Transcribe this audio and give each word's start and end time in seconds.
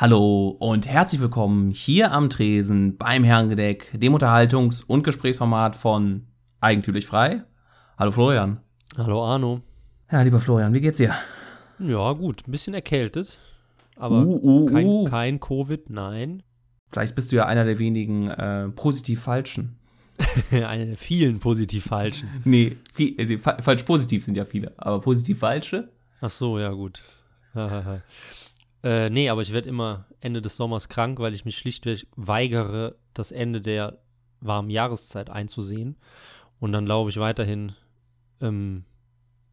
Hallo 0.00 0.50
und 0.60 0.86
herzlich 0.86 1.20
willkommen 1.20 1.72
hier 1.72 2.12
am 2.12 2.30
Tresen 2.30 2.96
beim 2.98 3.24
Herrengedeck, 3.24 3.90
dem 3.98 4.14
Unterhaltungs- 4.14 4.84
und 4.86 5.02
Gesprächsformat 5.02 5.74
von 5.74 6.28
Eigentümlich 6.60 7.04
Frei. 7.04 7.42
Hallo 7.98 8.12
Florian. 8.12 8.60
Hallo 8.96 9.24
Arno. 9.24 9.60
Ja, 10.12 10.22
lieber 10.22 10.38
Florian, 10.38 10.72
wie 10.72 10.80
geht's 10.80 10.98
dir? 10.98 11.16
Ja, 11.80 12.12
gut, 12.12 12.46
ein 12.46 12.52
bisschen 12.52 12.74
erkältet, 12.74 13.38
aber 13.96 14.24
Uh, 14.24 14.38
uh, 14.40 14.66
kein, 14.66 14.86
uh. 14.86 15.04
kein 15.06 15.40
Covid, 15.40 15.90
nein. 15.90 16.44
Vielleicht 16.92 17.16
bist 17.16 17.32
du 17.32 17.36
ja 17.36 17.46
einer 17.46 17.64
der 17.64 17.80
wenigen 17.80 18.28
äh, 18.28 18.68
positiv 18.68 19.22
Falschen. 19.22 19.80
Eine 20.52 20.86
der 20.86 20.96
vielen 20.96 21.40
positiv 21.40 21.86
falschen. 21.86 22.28
Nee, 22.44 22.76
viel, 22.94 23.18
äh, 23.18 23.38
falsch 23.38 23.82
positiv 23.82 24.22
sind 24.22 24.36
ja 24.36 24.44
viele, 24.44 24.72
aber 24.76 25.00
positiv 25.00 25.40
Falsche? 25.40 25.88
Ach 26.20 26.30
so, 26.30 26.56
ja 26.60 26.70
gut. 26.70 27.02
äh, 28.82 29.10
nee, 29.10 29.28
aber 29.28 29.42
ich 29.42 29.52
werde 29.52 29.68
immer 29.68 30.06
Ende 30.20 30.40
des 30.40 30.56
Sommers 30.56 30.88
krank, 30.88 31.18
weil 31.18 31.34
ich 31.34 31.44
mich 31.44 31.58
schlichtweg 31.58 32.06
weigere, 32.16 32.96
das 33.14 33.32
Ende 33.32 33.60
der 33.60 33.98
warmen 34.40 34.70
Jahreszeit 34.70 35.30
einzusehen. 35.30 35.96
Und 36.60 36.72
dann 36.72 36.86
laufe 36.86 37.10
ich 37.10 37.18
weiterhin, 37.18 37.72
ähm, 38.40 38.84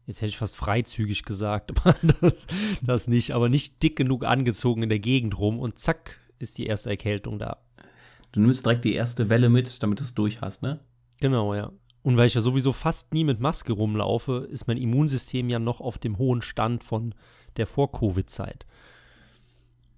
jetzt 0.06 0.18
hätte 0.18 0.28
ich 0.28 0.38
fast 0.38 0.56
freizügig 0.56 1.24
gesagt, 1.24 1.72
aber 1.84 1.96
das, 2.20 2.46
das 2.82 3.08
nicht, 3.08 3.32
aber 3.32 3.48
nicht 3.48 3.82
dick 3.82 3.96
genug 3.96 4.24
angezogen 4.24 4.82
in 4.82 4.88
der 4.88 5.00
Gegend 5.00 5.38
rum 5.38 5.58
und 5.58 5.78
zack, 5.78 6.18
ist 6.38 6.58
die 6.58 6.66
erste 6.66 6.90
Erkältung 6.90 7.38
da. 7.38 7.58
Du 8.32 8.40
nimmst 8.40 8.66
direkt 8.66 8.84
die 8.84 8.94
erste 8.94 9.28
Welle 9.28 9.48
mit, 9.48 9.82
damit 9.82 10.00
du 10.00 10.04
es 10.04 10.14
durch 10.14 10.40
hast, 10.40 10.62
ne? 10.62 10.80
Genau, 11.20 11.54
ja. 11.54 11.72
Und 12.02 12.16
weil 12.16 12.26
ich 12.26 12.34
ja 12.34 12.40
sowieso 12.40 12.72
fast 12.72 13.14
nie 13.14 13.24
mit 13.24 13.40
Maske 13.40 13.72
rumlaufe, 13.72 14.46
ist 14.50 14.68
mein 14.68 14.76
Immunsystem 14.76 15.48
ja 15.48 15.58
noch 15.58 15.80
auf 15.80 15.98
dem 15.98 16.18
hohen 16.18 16.42
Stand 16.42 16.84
von 16.84 17.14
der 17.56 17.66
Vor-Covid-Zeit. 17.66 18.66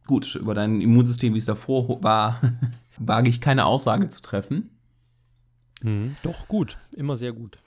Gut, 0.08 0.34
über 0.34 0.54
dein 0.54 0.80
Immunsystem, 0.80 1.34
wie 1.34 1.38
es 1.38 1.44
davor 1.44 2.02
war, 2.02 2.40
wage 2.98 3.28
ich 3.28 3.40
keine 3.40 3.66
Aussage 3.66 4.09
zu 4.09 4.23
treffen. 4.23 4.70
Mhm. 5.82 6.16
Doch, 6.23 6.48
gut. 6.48 6.78
Immer 6.96 7.16
sehr 7.16 7.32
gut. 7.32 7.59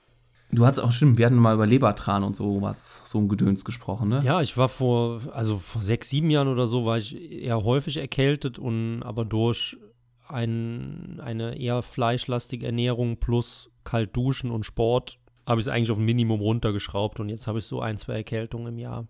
Du 0.51 0.65
hast 0.65 0.79
auch 0.79 0.91
stimmt, 0.91 1.17
wir 1.17 1.27
hatten 1.27 1.37
mal 1.37 1.53
über 1.53 1.65
Lebertran 1.65 2.23
und 2.23 2.35
so 2.35 2.61
was, 2.61 3.09
so 3.09 3.19
ein 3.19 3.29
Gedöns 3.29 3.63
gesprochen, 3.63 4.09
ne? 4.09 4.21
Ja, 4.25 4.41
ich 4.41 4.57
war 4.57 4.67
vor, 4.67 5.21
also 5.31 5.59
vor 5.59 5.81
sechs, 5.81 6.09
sieben 6.09 6.29
Jahren 6.29 6.49
oder 6.49 6.67
so, 6.67 6.83
war 6.83 6.97
ich 6.97 7.15
eher 7.31 7.63
häufig 7.63 7.95
erkältet 7.95 8.59
und 8.59 9.01
aber 9.03 9.23
durch 9.23 9.77
ein, 10.27 11.21
eine 11.23 11.57
eher 11.57 11.81
fleischlastige 11.81 12.65
Ernährung 12.65 13.17
plus 13.17 13.69
kalt 13.85 14.15
duschen 14.15 14.51
und 14.51 14.65
Sport 14.65 15.19
habe 15.45 15.61
ich 15.61 15.67
es 15.67 15.71
eigentlich 15.71 15.91
auf 15.91 15.97
ein 15.97 16.05
Minimum 16.05 16.41
runtergeschraubt 16.41 17.19
und 17.21 17.29
jetzt 17.29 17.47
habe 17.47 17.59
ich 17.59 17.65
so 17.65 17.79
ein, 17.79 17.97
zwei 17.97 18.15
Erkältungen 18.15 18.73
im 18.73 18.79
Jahr. 18.79 19.07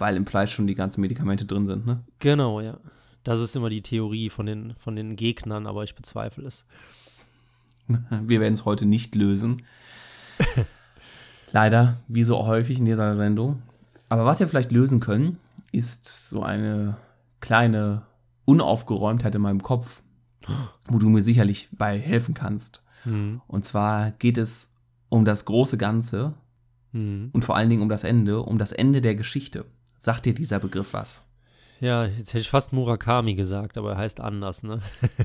Weil 0.00 0.16
im 0.16 0.26
Fleisch 0.26 0.52
schon 0.54 0.66
die 0.66 0.74
ganzen 0.74 1.00
Medikamente 1.02 1.44
drin 1.44 1.66
sind, 1.66 1.86
ne? 1.86 2.02
Genau, 2.18 2.60
ja. 2.60 2.78
Das 3.22 3.38
ist 3.38 3.54
immer 3.54 3.68
die 3.68 3.82
Theorie 3.82 4.30
von 4.30 4.46
den, 4.46 4.74
von 4.78 4.96
den 4.96 5.14
Gegnern, 5.14 5.66
aber 5.66 5.84
ich 5.84 5.94
bezweifle 5.94 6.46
es. 6.46 6.64
Wir 8.22 8.40
werden 8.40 8.54
es 8.54 8.64
heute 8.64 8.86
nicht 8.86 9.14
lösen. 9.14 9.62
Leider, 11.52 11.98
wie 12.08 12.24
so 12.24 12.46
häufig 12.46 12.78
in 12.78 12.84
dieser 12.84 13.14
Sendung. 13.16 13.62
Aber 14.08 14.24
was 14.24 14.40
wir 14.40 14.48
vielleicht 14.48 14.72
lösen 14.72 15.00
können, 15.00 15.38
ist 15.72 16.30
so 16.30 16.42
eine 16.42 16.96
kleine 17.40 18.02
Unaufgeräumtheit 18.44 19.34
in 19.34 19.42
meinem 19.42 19.62
Kopf, 19.62 20.02
wo 20.86 20.98
du 20.98 21.08
mir 21.08 21.22
sicherlich 21.22 21.68
bei 21.72 21.98
helfen 21.98 22.34
kannst. 22.34 22.82
Mhm. 23.04 23.40
Und 23.46 23.64
zwar 23.64 24.12
geht 24.12 24.38
es 24.38 24.72
um 25.08 25.24
das 25.24 25.44
große 25.44 25.76
Ganze 25.76 26.34
Mhm. 26.92 27.30
und 27.32 27.44
vor 27.44 27.54
allen 27.56 27.70
Dingen 27.70 27.82
um 27.82 27.88
das 27.88 28.02
Ende, 28.02 28.40
um 28.42 28.58
das 28.58 28.72
Ende 28.72 29.00
der 29.00 29.14
Geschichte. 29.14 29.64
Sagt 30.00 30.26
dir 30.26 30.34
dieser 30.34 30.58
Begriff 30.58 30.92
was? 30.94 31.24
Ja, 31.80 32.04
jetzt 32.04 32.28
hätte 32.30 32.40
ich 32.40 32.50
fast 32.50 32.72
Murakami 32.74 33.34
gesagt, 33.34 33.78
aber 33.78 33.92
er 33.92 33.98
heißt 33.98 34.20
anders, 34.20 34.62
ne? 34.62 34.80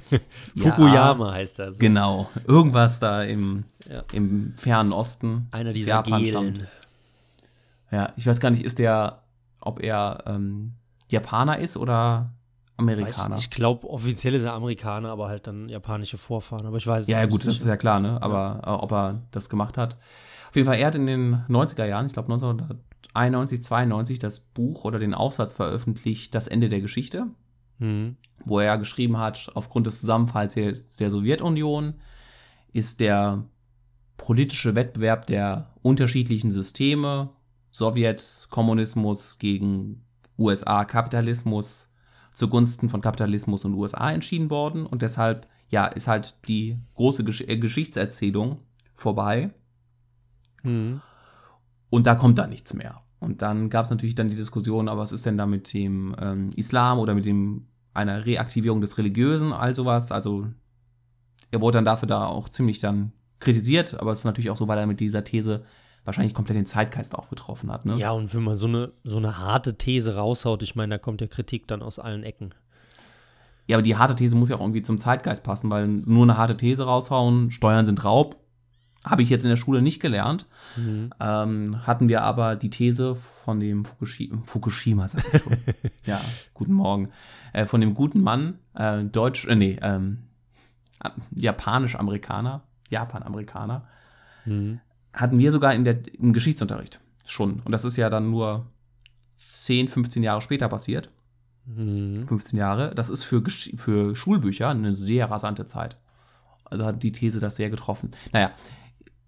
Ja, 0.56 0.72
Fukuyama 0.72 1.34
heißt 1.34 1.60
er. 1.60 1.74
So. 1.74 1.80
Genau. 1.80 2.30
Irgendwas 2.48 3.00
da 3.00 3.24
im, 3.24 3.66
Ja. 3.90 4.04
im 4.14 4.54
fernen 4.58 4.94
Osten. 4.94 5.48
Einer 5.52 5.74
dieser 5.74 5.90
Japan 5.90 6.24
Gelen. 6.24 6.56
stammt. 6.56 6.68
Ja, 7.92 8.14
ich 8.16 8.26
weiß 8.26 8.40
gar 8.40 8.52
nicht, 8.52 8.64
ist 8.64 8.80
der, 8.80 9.22
ob 9.60 9.84
er 9.84 10.24
ähm, 10.28 10.74
Japaner 11.10 11.60
ist 11.60 11.76
oder 11.78 12.32
Amerikaner? 12.78 13.36
Ich, 13.36 13.44
ich 13.46 13.50
glaube, 13.50 13.90
offiziell 13.90 14.34
ist 14.34 14.44
er 14.44 14.54
Amerikaner, 14.54 15.10
aber 15.10 15.28
halt 15.28 15.48
dann 15.48 15.68
japanische 15.70 16.18
Vorfahren. 16.18 16.66
Aber 16.66 16.78
ich 16.78 16.88
weiß 16.88 17.04
es 17.04 17.10
ja, 17.10 17.20
ja, 17.20 17.26
nicht 17.26 17.32
gut, 17.32 17.46
das 17.46 17.58
ist 17.58 17.68
ja 17.68 17.78
klar, 17.78 18.00
ne? 18.00 18.22
Aber 18.22 18.62
äh, 18.66 18.70
ob 18.70 18.92
er 18.94 19.22
das 19.32 19.50
gemacht 19.50 19.78
hat. 19.78 19.98
Auf 20.50 20.56
jeden 20.56 20.68
Fall, 20.68 20.78
er 20.78 20.88
hat 20.88 20.96
in 20.96 21.06
den 21.06 21.44
90er 21.50 21.86
Jahren, 21.86 22.06
ich 22.06 22.14
glaube 22.14 22.30
1991, 23.14 23.64
92, 23.64 24.20
das 24.20 24.40
Buch 24.40 24.84
oder 24.84 25.00
den 25.00 25.14
Aufsatz 25.14 25.54
veröffentlicht, 25.54 26.34
Das 26.36 26.48
Ende 26.48 26.70
der 26.70 26.82
Geschichte, 26.82 27.28
Mhm. 27.80 28.16
wo 28.46 28.60
er 28.60 28.78
geschrieben 28.78 29.18
hat, 29.18 29.52
aufgrund 29.54 29.88
des 29.88 30.00
Zusammenfalls 30.00 30.54
der, 30.54 30.74
der 31.00 31.12
Sowjetunion 31.12 31.96
ist 32.72 33.00
der 33.00 33.44
politische 34.18 34.76
Wettbewerb 34.76 35.28
der 35.28 35.74
unterschiedlichen 35.82 36.52
Systeme, 36.52 37.30
Sowjet, 37.72 38.48
Kommunismus 38.50 39.38
gegen 39.40 40.04
USA, 40.38 40.86
Kapitalismus, 40.86 41.90
zugunsten 42.34 42.90
von 42.90 43.02
Kapitalismus 43.02 43.66
und 43.66 43.74
USA 43.74 44.12
entschieden 44.12 44.50
worden. 44.50 44.86
Und 44.86 45.02
deshalb, 45.02 45.48
ja, 45.70 45.86
ist 45.86 46.08
halt 46.08 46.36
die 46.48 46.78
große 46.96 47.24
Gesch 47.24 47.42
äh, 47.42 47.58
Geschichtserzählung 47.58 48.60
vorbei. 48.94 49.52
Mhm. 50.64 51.02
Und 51.96 52.08
da 52.08 52.16
kommt 52.16 52.38
dann 52.38 52.50
nichts 52.50 52.74
mehr. 52.74 53.02
Und 53.20 53.42
dann 53.42 53.70
gab 53.70 53.86
es 53.86 53.92
natürlich 53.92 54.16
dann 54.16 54.30
die 54.30 54.36
Diskussion, 54.36 54.90
aber 54.90 55.02
was 55.02 55.12
ist 55.12 55.26
denn 55.26 55.38
da 55.38 55.46
mit 55.46 55.74
dem 55.74 56.16
ähm, 56.20 56.50
Islam 56.56 57.00
oder 57.00 57.16
mit 57.16 57.26
dem 57.26 57.68
einer 57.96 58.26
Reaktivierung 58.26 58.82
des 58.82 58.98
Religiösen, 58.98 59.54
all 59.54 59.74
sowas. 59.74 60.12
Also 60.12 60.48
er 61.52 61.62
wurde 61.62 61.78
dann 61.78 61.86
dafür 61.86 62.08
da 62.08 62.26
auch 62.26 62.50
ziemlich 62.50 62.80
dann 62.80 63.14
kritisiert, 63.40 64.00
aber 64.00 64.12
es 64.12 64.20
ist 64.20 64.26
natürlich 64.26 64.50
auch 64.50 64.58
so, 64.58 64.68
weil 64.68 64.78
er 64.78 64.86
mit 64.86 65.00
dieser 65.00 65.24
These 65.24 65.64
wahrscheinlich 66.04 66.34
komplett 66.34 66.58
den 66.58 66.66
Zeitgeist 66.66 67.16
auch 67.16 67.30
getroffen 67.30 67.72
hat. 67.72 67.86
Ne? 67.86 67.98
Ja, 67.98 68.12
und 68.12 68.34
wenn 68.34 68.44
man 68.44 68.58
so 68.58 68.68
eine, 68.68 68.92
so 69.04 69.18
eine 69.18 69.40
harte 69.40 69.78
These 69.78 70.16
raushaut, 70.16 70.62
ich 70.62 70.76
meine, 70.76 70.96
da 70.96 70.98
kommt 70.98 71.22
ja 71.22 71.28
Kritik 71.28 71.68
dann 71.68 71.82
aus 71.82 71.98
allen 71.98 72.24
Ecken. 72.24 72.54
Ja, 73.68 73.78
aber 73.78 73.82
die 73.82 73.96
harte 73.96 74.16
These 74.16 74.36
muss 74.36 74.50
ja 74.50 74.58
auch 74.58 74.62
irgendwie 74.62 74.84
zum 74.84 75.00
Zeitgeist 75.00 75.44
passen, 75.44 75.72
weil 75.72 75.88
nur 75.88 76.24
eine 76.24 76.38
harte 76.38 76.58
These 76.58 76.84
raushauen, 76.84 77.50
Steuern 77.50 77.86
sind 77.86 78.04
Raub, 78.04 78.36
habe 79.06 79.22
ich 79.22 79.30
jetzt 79.30 79.44
in 79.44 79.50
der 79.50 79.58
Schule 79.58 79.82
nicht 79.82 80.00
gelernt. 80.02 80.46
Mhm. 80.76 81.12
Ähm, 81.20 81.88
hatten 81.88 82.10
wir 82.10 82.24
aber 82.24 82.56
die 82.56 82.70
These 82.70 83.16
von 83.16 83.60
dem 83.60 83.86
Fukushima, 83.86 84.42
Fukushima 84.46 85.08
sag 85.08 85.24
ich 85.34 85.42
schon. 85.42 85.58
ja, 86.06 86.20
guten 86.54 86.74
Morgen. 86.74 87.10
Äh, 87.54 87.66
von 87.66 87.80
dem 87.82 87.94
guten 87.94 88.22
Mann, 88.22 88.60
äh, 88.74 89.04
Deutsch, 89.04 89.46
äh, 89.46 89.56
nee, 89.56 89.78
ähm, 89.82 90.24
äh, 91.04 91.10
Japanisch-Amerikaner, 91.36 92.62
Japan-Amerikaner, 92.90 93.88
Mhm. 94.48 94.80
hatten 95.12 95.40
wir 95.40 95.52
sogar 95.52 95.74
in 95.74 95.84
der, 95.86 95.98
im 96.20 96.32
Geschichtsunterricht 96.32 97.00
schon. 97.26 97.62
Und 97.66 97.72
das 97.72 97.84
ist 97.84 97.98
ja 97.98 98.10
dann 98.12 98.30
nur 98.30 98.68
10, 99.38 99.88
15 99.88 100.22
Jahre 100.22 100.42
später 100.44 100.68
passiert. 100.70 101.10
Mhm. 101.66 102.28
15 102.28 102.60
Jahre. 102.60 102.94
Das 102.94 103.10
ist 103.10 103.24
für, 103.24 103.42
für 103.50 104.16
Schulbücher 104.16 104.70
eine 104.70 104.94
sehr 104.94 105.32
rasante 105.32 105.66
Zeit. 105.66 105.98
Also 106.66 106.86
hat 106.86 107.02
die 107.02 107.12
These 107.12 107.40
das 107.40 107.56
sehr 107.56 107.72
getroffen. 107.72 108.12
Naja, 108.34 108.52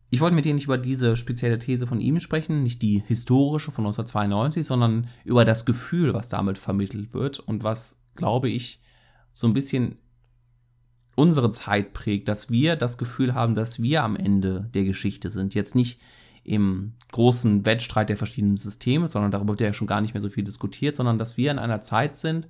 ich 0.10 0.22
wollte 0.22 0.36
mit 0.36 0.46
dir 0.46 0.54
nicht 0.54 0.66
über 0.66 0.78
diese 0.78 1.18
spezielle 1.18 1.60
These 1.60 1.86
von 1.86 2.00
ihm 2.00 2.20
sprechen, 2.20 2.64
nicht 2.64 2.82
die 2.82 3.04
historische 3.06 3.72
von 3.72 3.86
1992, 3.86 4.66
sondern 4.66 5.08
über 5.26 5.44
das 5.44 5.66
Gefühl, 5.66 6.14
was 6.14 6.30
damit 6.30 6.58
vermittelt 6.58 7.14
wird 7.14 7.40
und 7.40 7.64
was, 7.64 8.00
glaube 8.16 8.50
ich, 8.50 8.82
so 9.34 9.48
ein 9.48 9.54
bisschen 9.54 9.98
unsere 11.16 11.52
Zeit 11.52 11.94
prägt, 11.94 12.28
dass 12.28 12.50
wir 12.50 12.76
das 12.76 12.98
Gefühl 12.98 13.34
haben, 13.34 13.56
dass 13.56 13.82
wir 13.82 14.04
am 14.04 14.16
Ende 14.16 14.70
der 14.74 14.86
Geschichte 14.86 15.30
sind. 15.30 15.56
Jetzt 15.56 15.76
nicht 15.76 16.00
im 16.44 16.94
großen 17.12 17.66
Wettstreit 17.66 18.08
der 18.08 18.18
verschiedenen 18.18 18.56
Systeme, 18.56 19.10
sondern 19.10 19.32
darüber 19.32 19.54
wird 19.54 19.62
ja 19.62 19.74
schon 19.74 19.88
gar 19.88 20.00
nicht 20.00 20.14
mehr 20.14 20.22
so 20.22 20.30
viel 20.30 20.46
diskutiert, 20.46 20.96
sondern 20.96 21.18
dass 21.18 21.36
wir 21.36 21.52
in 21.52 21.60
einer 21.60 21.82
Zeit 21.82 22.16
sind, 22.16 22.48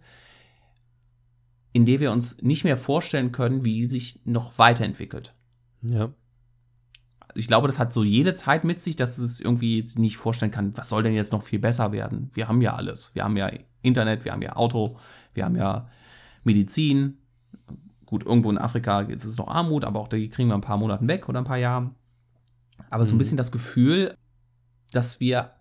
in 1.74 1.86
der 1.86 2.00
wir 2.00 2.12
uns 2.12 2.42
nicht 2.42 2.64
mehr 2.64 2.78
vorstellen 2.78 3.32
können, 3.32 3.66
wie 3.66 3.82
sie 3.84 3.90
sich 3.90 4.20
noch 4.26 4.60
weiterentwickelt. 4.60 5.34
Ja. 5.82 6.14
Ich 7.38 7.48
glaube, 7.48 7.68
das 7.68 7.80
hat 7.80 7.94
so 7.94 8.04
jede 8.04 8.34
Zeit 8.34 8.64
mit 8.64 8.82
sich, 8.82 8.96
dass 8.96 9.18
es 9.18 9.40
irgendwie 9.40 9.86
nicht 9.96 10.18
vorstellen 10.18 10.52
kann, 10.52 10.76
was 10.78 10.90
soll 10.90 11.04
denn 11.04 11.14
jetzt 11.14 11.32
noch 11.32 11.44
viel 11.44 11.60
besser 11.60 11.92
werden? 11.92 12.32
Wir 12.34 12.48
haben 12.48 12.62
ja 12.62 12.76
alles. 12.76 13.14
Wir 13.14 13.24
haben 13.24 13.38
ja 13.38 13.52
Internet, 13.82 14.26
wir 14.26 14.32
haben 14.32 14.42
ja 14.42 14.56
Auto, 14.56 14.98
wir 15.34 15.46
haben 15.46 15.56
ja 15.56 15.88
Medizin. 16.44 17.18
Gut, 18.06 18.26
irgendwo 18.26 18.50
in 18.50 18.58
Afrika 18.58 19.02
ist 19.02 19.26
es 19.26 19.38
noch 19.38 19.48
Armut, 19.48 19.86
aber 19.86 20.00
auch 20.00 20.08
die 20.08 20.30
kriegen 20.30 20.50
wir 20.50 20.56
ein 20.56 20.62
paar 20.62 20.78
Monaten 20.78 21.08
weg 21.08 21.28
oder 21.30 21.40
ein 21.40 21.46
paar 21.46 21.58
Jahren. 21.58 21.96
Aber 22.90 23.06
so 23.06 23.14
ein 23.14 23.16
Mhm. 23.16 23.20
bisschen 23.20 23.38
das 23.38 23.52
Gefühl, 23.52 24.16
dass 24.92 25.20
wir 25.20 25.52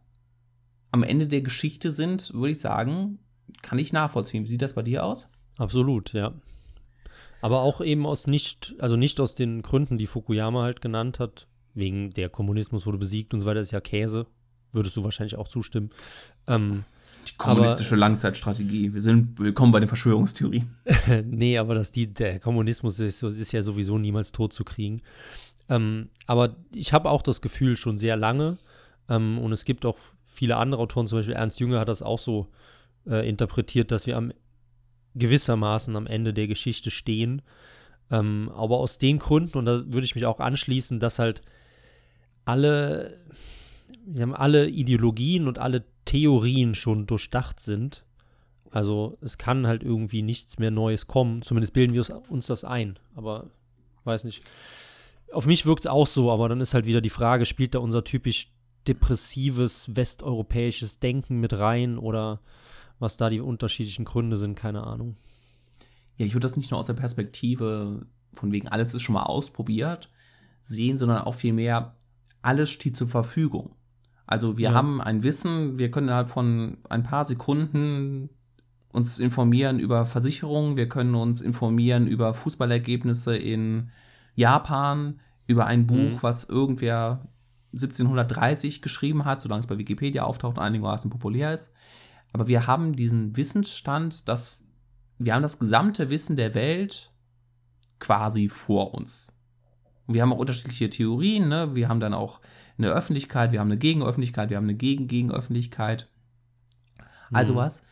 am 0.92 1.02
Ende 1.02 1.26
der 1.26 1.42
Geschichte 1.42 1.92
sind, 1.92 2.32
würde 2.32 2.52
ich 2.52 2.60
sagen, 2.60 3.18
kann 3.62 3.78
ich 3.78 3.92
nachvollziehen. 3.92 4.44
Wie 4.44 4.48
sieht 4.48 4.62
das 4.62 4.74
bei 4.74 4.82
dir 4.82 5.04
aus? 5.04 5.28
Absolut, 5.58 6.12
ja. 6.12 6.32
Aber 7.42 7.60
auch 7.60 7.80
eben 7.80 8.06
aus 8.06 8.26
nicht, 8.26 8.74
also 8.78 8.96
nicht 8.96 9.20
aus 9.20 9.34
den 9.34 9.62
Gründen, 9.62 9.98
die 9.98 10.06
Fukuyama 10.06 10.62
halt 10.62 10.80
genannt 10.80 11.18
hat, 11.18 11.46
wegen 11.76 12.10
der 12.10 12.28
Kommunismus 12.28 12.86
wurde 12.86 12.98
besiegt 12.98 13.32
und 13.34 13.40
so 13.40 13.46
weiter, 13.46 13.60
ist 13.60 13.70
ja 13.70 13.80
Käse. 13.80 14.26
Würdest 14.72 14.96
du 14.96 15.04
wahrscheinlich 15.04 15.36
auch 15.36 15.46
zustimmen. 15.46 15.90
Ähm, 16.48 16.84
Die 17.28 17.36
kommunistische 17.36 17.94
aber, 17.94 18.00
Langzeitstrategie. 18.00 18.92
Wir 18.92 19.00
sind 19.00 19.38
willkommen 19.38 19.72
bei 19.72 19.80
den 19.80 19.88
Verschwörungstheorien. 19.88 20.68
nee, 21.24 21.56
aber 21.58 21.74
dass 21.74 21.92
die, 21.92 22.12
der 22.12 22.40
Kommunismus 22.40 22.98
ist, 22.98 23.22
ist 23.22 23.52
ja 23.52 23.62
sowieso 23.62 23.98
niemals 23.98 24.32
tot 24.32 24.52
zu 24.52 24.64
kriegen. 24.64 25.02
Ähm, 25.68 26.08
aber 26.26 26.56
ich 26.72 26.92
habe 26.92 27.10
auch 27.10 27.22
das 27.22 27.40
Gefühl 27.40 27.76
schon 27.76 27.98
sehr 27.98 28.16
lange, 28.16 28.58
ähm, 29.08 29.38
und 29.38 29.52
es 29.52 29.64
gibt 29.64 29.84
auch 29.86 29.98
viele 30.24 30.56
andere 30.56 30.82
Autoren, 30.82 31.06
zum 31.06 31.18
Beispiel 31.18 31.34
Ernst 31.34 31.60
Jünger 31.60 31.80
hat 31.80 31.88
das 31.88 32.02
auch 32.02 32.18
so 32.18 32.48
äh, 33.06 33.28
interpretiert, 33.28 33.90
dass 33.90 34.06
wir 34.06 34.16
am 34.16 34.32
gewissermaßen 35.14 35.96
am 35.96 36.06
Ende 36.06 36.34
der 36.34 36.46
Geschichte 36.46 36.90
stehen. 36.90 37.42
Ähm, 38.10 38.50
aber 38.54 38.78
aus 38.78 38.98
den 38.98 39.18
Gründen, 39.18 39.56
und 39.58 39.64
da 39.64 39.84
würde 39.86 40.04
ich 40.04 40.14
mich 40.14 40.26
auch 40.26 40.40
anschließen, 40.40 41.00
dass 41.00 41.18
halt 41.18 41.42
alle, 42.46 43.20
alle 44.32 44.68
Ideologien 44.70 45.46
und 45.46 45.58
alle 45.58 45.84
Theorien 46.06 46.74
schon 46.74 47.06
durchdacht 47.06 47.60
sind. 47.60 48.04
Also 48.70 49.18
es 49.20 49.36
kann 49.36 49.66
halt 49.66 49.82
irgendwie 49.82 50.22
nichts 50.22 50.58
mehr 50.58 50.70
Neues 50.70 51.06
kommen. 51.06 51.42
Zumindest 51.42 51.74
bilden 51.74 51.92
wir 51.92 52.22
uns 52.28 52.46
das 52.46 52.64
ein. 52.64 52.98
Aber 53.14 53.50
weiß 54.04 54.24
nicht. 54.24 54.42
Auf 55.32 55.46
mich 55.46 55.66
wirkt 55.66 55.80
es 55.80 55.86
auch 55.86 56.06
so, 56.06 56.30
aber 56.30 56.48
dann 56.48 56.60
ist 56.60 56.72
halt 56.72 56.86
wieder 56.86 57.00
die 57.00 57.10
Frage, 57.10 57.46
spielt 57.46 57.74
da 57.74 57.80
unser 57.80 58.04
typisch 58.04 58.50
depressives 58.86 59.94
westeuropäisches 59.96 61.00
Denken 61.00 61.40
mit 61.40 61.52
rein 61.52 61.98
oder 61.98 62.40
was 63.00 63.16
da 63.16 63.28
die 63.28 63.40
unterschiedlichen 63.40 64.04
Gründe 64.04 64.36
sind, 64.36 64.54
keine 64.54 64.84
Ahnung. 64.84 65.16
Ja, 66.16 66.24
ich 66.24 66.34
würde 66.34 66.46
das 66.46 66.56
nicht 66.56 66.70
nur 66.70 66.78
aus 66.78 66.86
der 66.86 66.94
Perspektive 66.94 68.06
von 68.32 68.52
wegen 68.52 68.68
alles 68.68 68.94
ist 68.94 69.02
schon 69.02 69.14
mal 69.14 69.24
ausprobiert 69.24 70.08
sehen, 70.62 70.98
sondern 70.98 71.18
auch 71.22 71.34
vielmehr 71.34 71.95
alles 72.46 72.70
steht 72.70 72.96
zur 72.96 73.08
Verfügung. 73.08 73.74
Also 74.26 74.56
wir 74.56 74.70
ja. 74.70 74.74
haben 74.74 75.00
ein 75.00 75.22
Wissen, 75.22 75.78
wir 75.78 75.90
können 75.90 76.08
innerhalb 76.08 76.28
von 76.28 76.78
ein 76.88 77.02
paar 77.02 77.24
Sekunden 77.24 78.30
uns 78.90 79.18
informieren 79.18 79.78
über 79.78 80.06
Versicherungen, 80.06 80.76
wir 80.76 80.88
können 80.88 81.14
uns 81.14 81.40
informieren 81.40 82.06
über 82.06 82.34
Fußballergebnisse 82.34 83.36
in 83.36 83.90
Japan, 84.34 85.20
über 85.46 85.66
ein 85.66 85.86
Buch, 85.86 85.96
mhm. 85.96 86.18
was 86.22 86.44
irgendwer 86.44 87.26
1730 87.72 88.80
geschrieben 88.80 89.24
hat, 89.24 89.40
solange 89.40 89.60
es 89.60 89.66
bei 89.66 89.78
Wikipedia 89.78 90.24
auftaucht 90.24 90.56
und 90.56 90.62
einigermaßen 90.62 91.10
populär 91.10 91.52
ist. 91.52 91.72
Aber 92.32 92.48
wir 92.48 92.66
haben 92.66 92.94
diesen 92.94 93.36
Wissensstand, 93.36 94.28
dass 94.28 94.64
wir 95.18 95.34
haben 95.34 95.42
das 95.42 95.58
gesamte 95.58 96.10
Wissen 96.10 96.36
der 96.36 96.54
Welt 96.54 97.12
quasi 97.98 98.48
vor 98.48 98.94
uns. 98.94 99.32
Und 100.06 100.14
wir 100.14 100.22
haben 100.22 100.32
auch 100.32 100.38
unterschiedliche 100.38 100.90
Theorien, 100.90 101.48
ne? 101.48 101.74
Wir 101.74 101.88
haben 101.88 102.00
dann 102.00 102.14
auch 102.14 102.40
eine 102.78 102.88
Öffentlichkeit, 102.88 103.52
wir 103.52 103.60
haben 103.60 103.68
eine 103.68 103.78
Gegenöffentlichkeit, 103.78 104.50
wir 104.50 104.56
haben 104.56 104.64
eine 104.64 104.74
Gegen-Gegenöffentlichkeit. 104.74 106.08
Also 107.32 107.54
mhm. 107.54 107.58
was. 107.58 107.82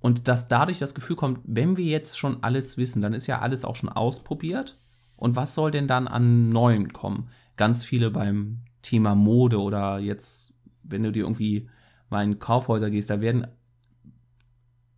Und 0.00 0.28
dass 0.28 0.48
dadurch 0.48 0.78
das 0.78 0.94
Gefühl 0.94 1.16
kommt, 1.16 1.40
wenn 1.44 1.76
wir 1.76 1.86
jetzt 1.86 2.18
schon 2.18 2.42
alles 2.42 2.76
wissen, 2.76 3.00
dann 3.00 3.14
ist 3.14 3.26
ja 3.26 3.40
alles 3.40 3.64
auch 3.64 3.76
schon 3.76 3.88
ausprobiert. 3.88 4.78
Und 5.16 5.36
was 5.36 5.54
soll 5.54 5.70
denn 5.70 5.88
dann 5.88 6.08
an 6.08 6.50
Neuem 6.50 6.92
kommen? 6.92 7.28
Ganz 7.56 7.84
viele 7.84 8.10
beim 8.10 8.60
Thema 8.82 9.14
Mode 9.14 9.60
oder 9.60 9.98
jetzt, 9.98 10.52
wenn 10.82 11.02
du 11.02 11.12
dir 11.12 11.22
irgendwie 11.22 11.70
mal 12.10 12.22
in 12.22 12.38
Kaufhäuser 12.38 12.90
gehst, 12.90 13.08
da 13.08 13.20
werden 13.20 13.46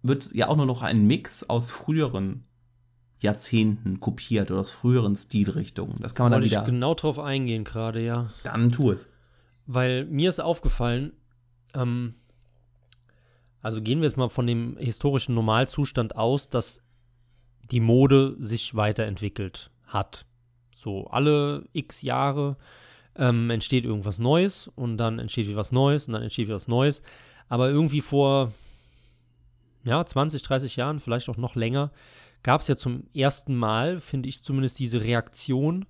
wird 0.02 0.32
ja 0.32 0.48
auch 0.48 0.56
nur 0.56 0.66
noch 0.66 0.82
ein 0.82 1.06
Mix 1.06 1.48
aus 1.48 1.70
früheren 1.70 2.44
Jahrzehnten 3.20 4.00
kopiert 4.00 4.50
oder 4.50 4.60
aus 4.60 4.70
früheren 4.70 5.16
Stilrichtungen. 5.16 5.96
Das 6.00 6.14
kann 6.14 6.24
man 6.24 6.32
Wollte 6.32 6.48
dann 6.48 6.50
wieder. 6.50 6.62
Ich 6.62 6.72
genau 6.72 6.94
drauf 6.94 7.18
eingehen 7.18 7.64
gerade, 7.64 8.04
ja. 8.04 8.30
Dann 8.42 8.72
tu 8.72 8.90
es. 8.90 9.08
Weil 9.66 10.04
mir 10.04 10.28
ist 10.28 10.40
aufgefallen, 10.40 11.12
ähm, 11.74 12.14
also 13.62 13.82
gehen 13.82 14.00
wir 14.00 14.06
jetzt 14.06 14.16
mal 14.16 14.28
von 14.28 14.46
dem 14.46 14.76
historischen 14.76 15.34
Normalzustand 15.34 16.14
aus, 16.14 16.48
dass 16.48 16.82
die 17.70 17.80
Mode 17.80 18.36
sich 18.38 18.74
weiterentwickelt 18.74 19.70
hat. 19.86 20.24
So 20.72 21.06
alle 21.08 21.64
x 21.72 22.02
Jahre 22.02 22.56
ähm, 23.16 23.50
entsteht 23.50 23.84
irgendwas 23.84 24.18
Neues 24.18 24.70
und 24.76 24.98
dann 24.98 25.18
entsteht 25.18 25.46
wieder 25.46 25.56
was 25.56 25.72
Neues 25.72 26.06
und 26.06 26.12
dann 26.12 26.22
entsteht 26.22 26.46
wieder 26.46 26.56
was 26.56 26.68
Neues. 26.68 27.02
Aber 27.48 27.70
irgendwie 27.70 28.02
vor 28.02 28.52
ja, 29.84 30.04
20, 30.04 30.42
30 30.42 30.76
Jahren, 30.76 31.00
vielleicht 31.00 31.28
auch 31.28 31.36
noch 31.36 31.54
länger, 31.54 31.92
gab 32.42 32.60
es 32.60 32.68
ja 32.68 32.76
zum 32.76 33.04
ersten 33.14 33.56
Mal, 33.56 34.00
finde 34.00 34.28
ich 34.28 34.42
zumindest, 34.42 34.78
diese 34.78 35.02
Reaktion. 35.02 35.86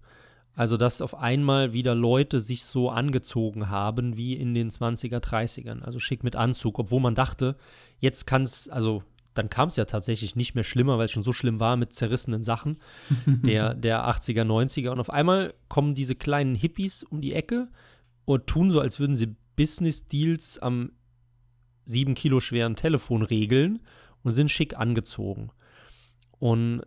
Also, 0.54 0.78
dass 0.78 1.02
auf 1.02 1.14
einmal 1.14 1.74
wieder 1.74 1.94
Leute 1.94 2.40
sich 2.40 2.64
so 2.64 2.88
angezogen 2.88 3.68
haben 3.68 4.16
wie 4.16 4.32
in 4.34 4.54
den 4.54 4.70
20er, 4.70 5.18
30ern. 5.18 5.82
Also 5.82 5.98
schick 5.98 6.24
mit 6.24 6.34
Anzug, 6.34 6.78
obwohl 6.78 7.00
man 7.00 7.14
dachte, 7.14 7.56
jetzt 7.98 8.26
kann 8.26 8.44
es, 8.44 8.68
also 8.70 9.02
dann 9.34 9.50
kam 9.50 9.68
es 9.68 9.76
ja 9.76 9.84
tatsächlich 9.84 10.34
nicht 10.34 10.54
mehr 10.54 10.64
schlimmer, 10.64 10.96
weil 10.96 11.04
es 11.04 11.10
schon 11.10 11.22
so 11.22 11.34
schlimm 11.34 11.60
war 11.60 11.76
mit 11.76 11.92
zerrissenen 11.92 12.42
Sachen 12.42 12.78
der, 13.26 13.74
der 13.74 14.08
80er, 14.08 14.44
90er. 14.44 14.88
Und 14.90 15.00
auf 15.00 15.10
einmal 15.10 15.52
kommen 15.68 15.94
diese 15.94 16.14
kleinen 16.14 16.54
Hippies 16.54 17.02
um 17.02 17.20
die 17.20 17.34
Ecke 17.34 17.68
und 18.24 18.46
tun 18.46 18.70
so, 18.70 18.80
als 18.80 18.98
würden 18.98 19.14
sie 19.14 19.36
Business-Deals 19.56 20.58
am 20.58 20.92
sieben 21.84 22.14
Kilo 22.14 22.40
schweren 22.40 22.76
Telefon 22.76 23.22
regeln 23.22 23.80
und 24.22 24.32
sind 24.32 24.50
schick 24.50 24.76
angezogen. 24.76 25.50
Und 26.38 26.82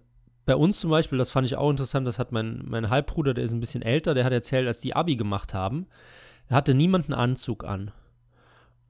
bei 0.46 0.56
uns 0.56 0.80
zum 0.80 0.90
Beispiel, 0.90 1.18
das 1.18 1.30
fand 1.30 1.46
ich 1.46 1.56
auch 1.56 1.69
interessant, 1.69 2.07
das 2.07 2.19
hat 2.19 2.31
mein, 2.31 2.63
mein 2.66 2.90
Halbbruder, 2.90 3.34
der 3.34 3.44
ist 3.44 3.54
ein 3.54 3.60
bisschen 3.60 3.81
älter, 3.81 4.13
der 4.13 4.25
hat 4.25 4.34
erzählt, 4.34 4.68
als 4.68 4.81
die 4.81 4.96
Abi 4.96 5.16
gemacht 5.16 5.54
haben, 5.54 5.88
da 6.48 6.56
hatte 6.56 6.74
niemand 6.74 7.06
einen 7.06 7.19
Anzug 7.19 7.63
an. 7.63 7.92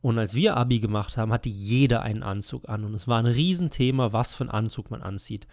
Und 0.02 0.18
als 0.18 0.34
wir 0.34 0.56
Abi 0.56 0.80
gemacht 0.80 1.18
haben, 1.18 1.34
hatte 1.34 1.50
jeder 1.50 2.02
einen 2.02 2.24
Anzug 2.24 2.70
an. 2.70 2.86
Und 2.86 2.94
es 2.94 3.08
war 3.08 3.20
ein 3.20 3.26
Riesenthema, 3.26 4.14
was 4.14 4.34
für 4.34 4.46
einen 4.46 4.52
Anzug 4.52 4.92
man 4.92 5.02
anzieht. 5.02 5.46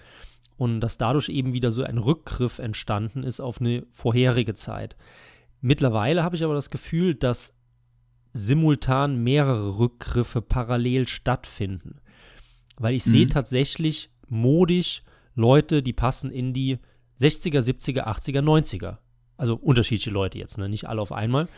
Und 0.56 0.80
dass 0.80 0.98
dadurch 0.98 1.28
eben 1.28 1.52
wieder 1.52 1.72
so 1.72 1.82
ein 1.82 1.98
Rückgriff 1.98 2.60
entstanden 2.60 3.24
ist 3.24 3.40
auf 3.40 3.60
eine 3.60 3.84
vorherige 3.90 4.54
Zeit. 4.54 4.96
Mittlerweile 5.60 6.22
habe 6.22 6.36
ich 6.36 6.44
aber 6.44 6.54
das 6.54 6.70
Gefühl, 6.70 7.14
dass 7.14 7.52
simultan 8.32 9.22
mehrere 9.22 9.78
Rückgriffe 9.78 10.42
parallel 10.42 11.08
stattfinden. 11.08 12.00
Weil 12.76 12.94
ich 12.94 13.04
mhm. 13.06 13.10
sehe 13.10 13.26
tatsächlich 13.26 14.10
modisch 14.28 15.02
Leute, 15.34 15.82
die 15.82 15.92
passen 15.92 16.30
in 16.30 16.52
die 16.52 16.78
60er, 17.20 17.60
70er, 17.60 18.06
80er, 18.06 18.40
90er. 18.40 18.98
Also 19.36 19.56
unterschiedliche 19.56 20.10
Leute 20.10 20.38
jetzt, 20.38 20.58
ne? 20.58 20.68
nicht 20.68 20.88
alle 20.88 21.00
auf 21.00 21.12
einmal. 21.12 21.48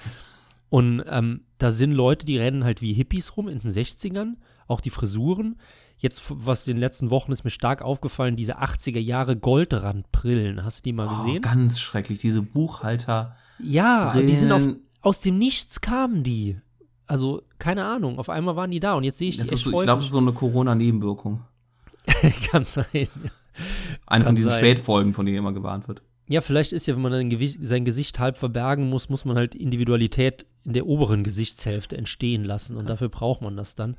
Und 0.71 1.03
ähm, 1.09 1.43
da 1.59 1.71
sind 1.71 1.93
Leute, 1.93 2.27
die 2.27 2.39
rennen 2.39 2.65
halt 2.65 2.83
wie 2.83 2.93
Hippies 2.93 3.37
rum 3.37 3.49
in 3.49 3.61
den 3.61 3.71
60ern, 3.71 4.35
auch 4.67 4.81
die 4.81 4.91
Frisuren. 4.91 5.57
Jetzt, 5.97 6.25
was 6.29 6.69
in 6.69 6.75
den 6.75 6.81
letzten 6.81 7.11
Wochen 7.11 7.33
ist 7.33 7.45
mir 7.45 7.51
stark 7.51 7.83
aufgefallen, 7.83 8.37
diese 8.37 8.61
80er 8.61 9.01
Jahre 9.01 9.37
Goldrandbrillen. 9.37 10.65
Hast 10.65 10.81
du 10.81 10.83
die 10.83 10.93
mal 10.93 11.09
oh, 11.09 11.17
gesehen? 11.17 11.43
Ganz 11.43 11.81
schrecklich, 11.81 12.21
diese 12.21 12.43
Buchhalter. 12.43 13.37
Ja, 13.59 14.11
Brillen. 14.11 14.27
die 14.27 14.35
sind 14.35 14.53
auf, 14.53 14.67
aus 15.01 15.21
dem 15.21 15.39
Nichts 15.39 15.81
kamen 15.81 16.23
die. 16.23 16.59
Also, 17.07 17.43
keine 17.59 17.87
Ahnung, 17.87 18.19
auf 18.19 18.29
einmal 18.29 18.55
waren 18.55 18.71
die 18.71 18.81
da 18.81 18.95
und 18.95 19.05
jetzt 19.05 19.19
sehe 19.19 19.31
ich 19.31 19.39
die. 19.39 19.45
So, 19.45 19.55
ich 19.55 19.63
glaube, 19.65 19.87
das 19.87 20.05
ist 20.05 20.13
so 20.13 20.19
eine 20.19 20.33
Corona-Nebenwirkung. 20.33 21.43
Kann 22.51 22.65
sein. 22.65 22.87
Ja. 22.93 23.31
Eine 24.07 24.25
Kann 24.25 24.31
von 24.31 24.37
diesen 24.37 24.51
sein. 24.51 24.61
Spätfolgen, 24.61 25.15
von 25.15 25.27
denen 25.27 25.39
immer 25.39 25.53
gewarnt 25.53 25.89
wird. 25.89 26.03
Ja, 26.29 26.43
vielleicht 26.43 26.73
ist 26.73 26.87
ja, 26.87 26.95
wenn 26.95 27.03
man 27.03 27.31
sein 27.61 27.85
Gesicht 27.85 28.19
halb 28.19 28.37
verbergen 28.37 28.91
muss, 28.91 29.09
muss 29.09 29.25
man 29.25 29.37
halt 29.37 29.55
Individualität 29.55 30.45
in 30.65 30.75
der 30.75 30.87
oberen 30.87 31.25
Gesichtshälfte 31.25 31.97
entstehen 31.97 32.45
lassen 32.45 32.77
und 32.77 32.91
dafür 32.91 33.09
braucht 33.09 33.41
man 33.41 33.57
das 33.57 33.75
dann. 33.75 33.97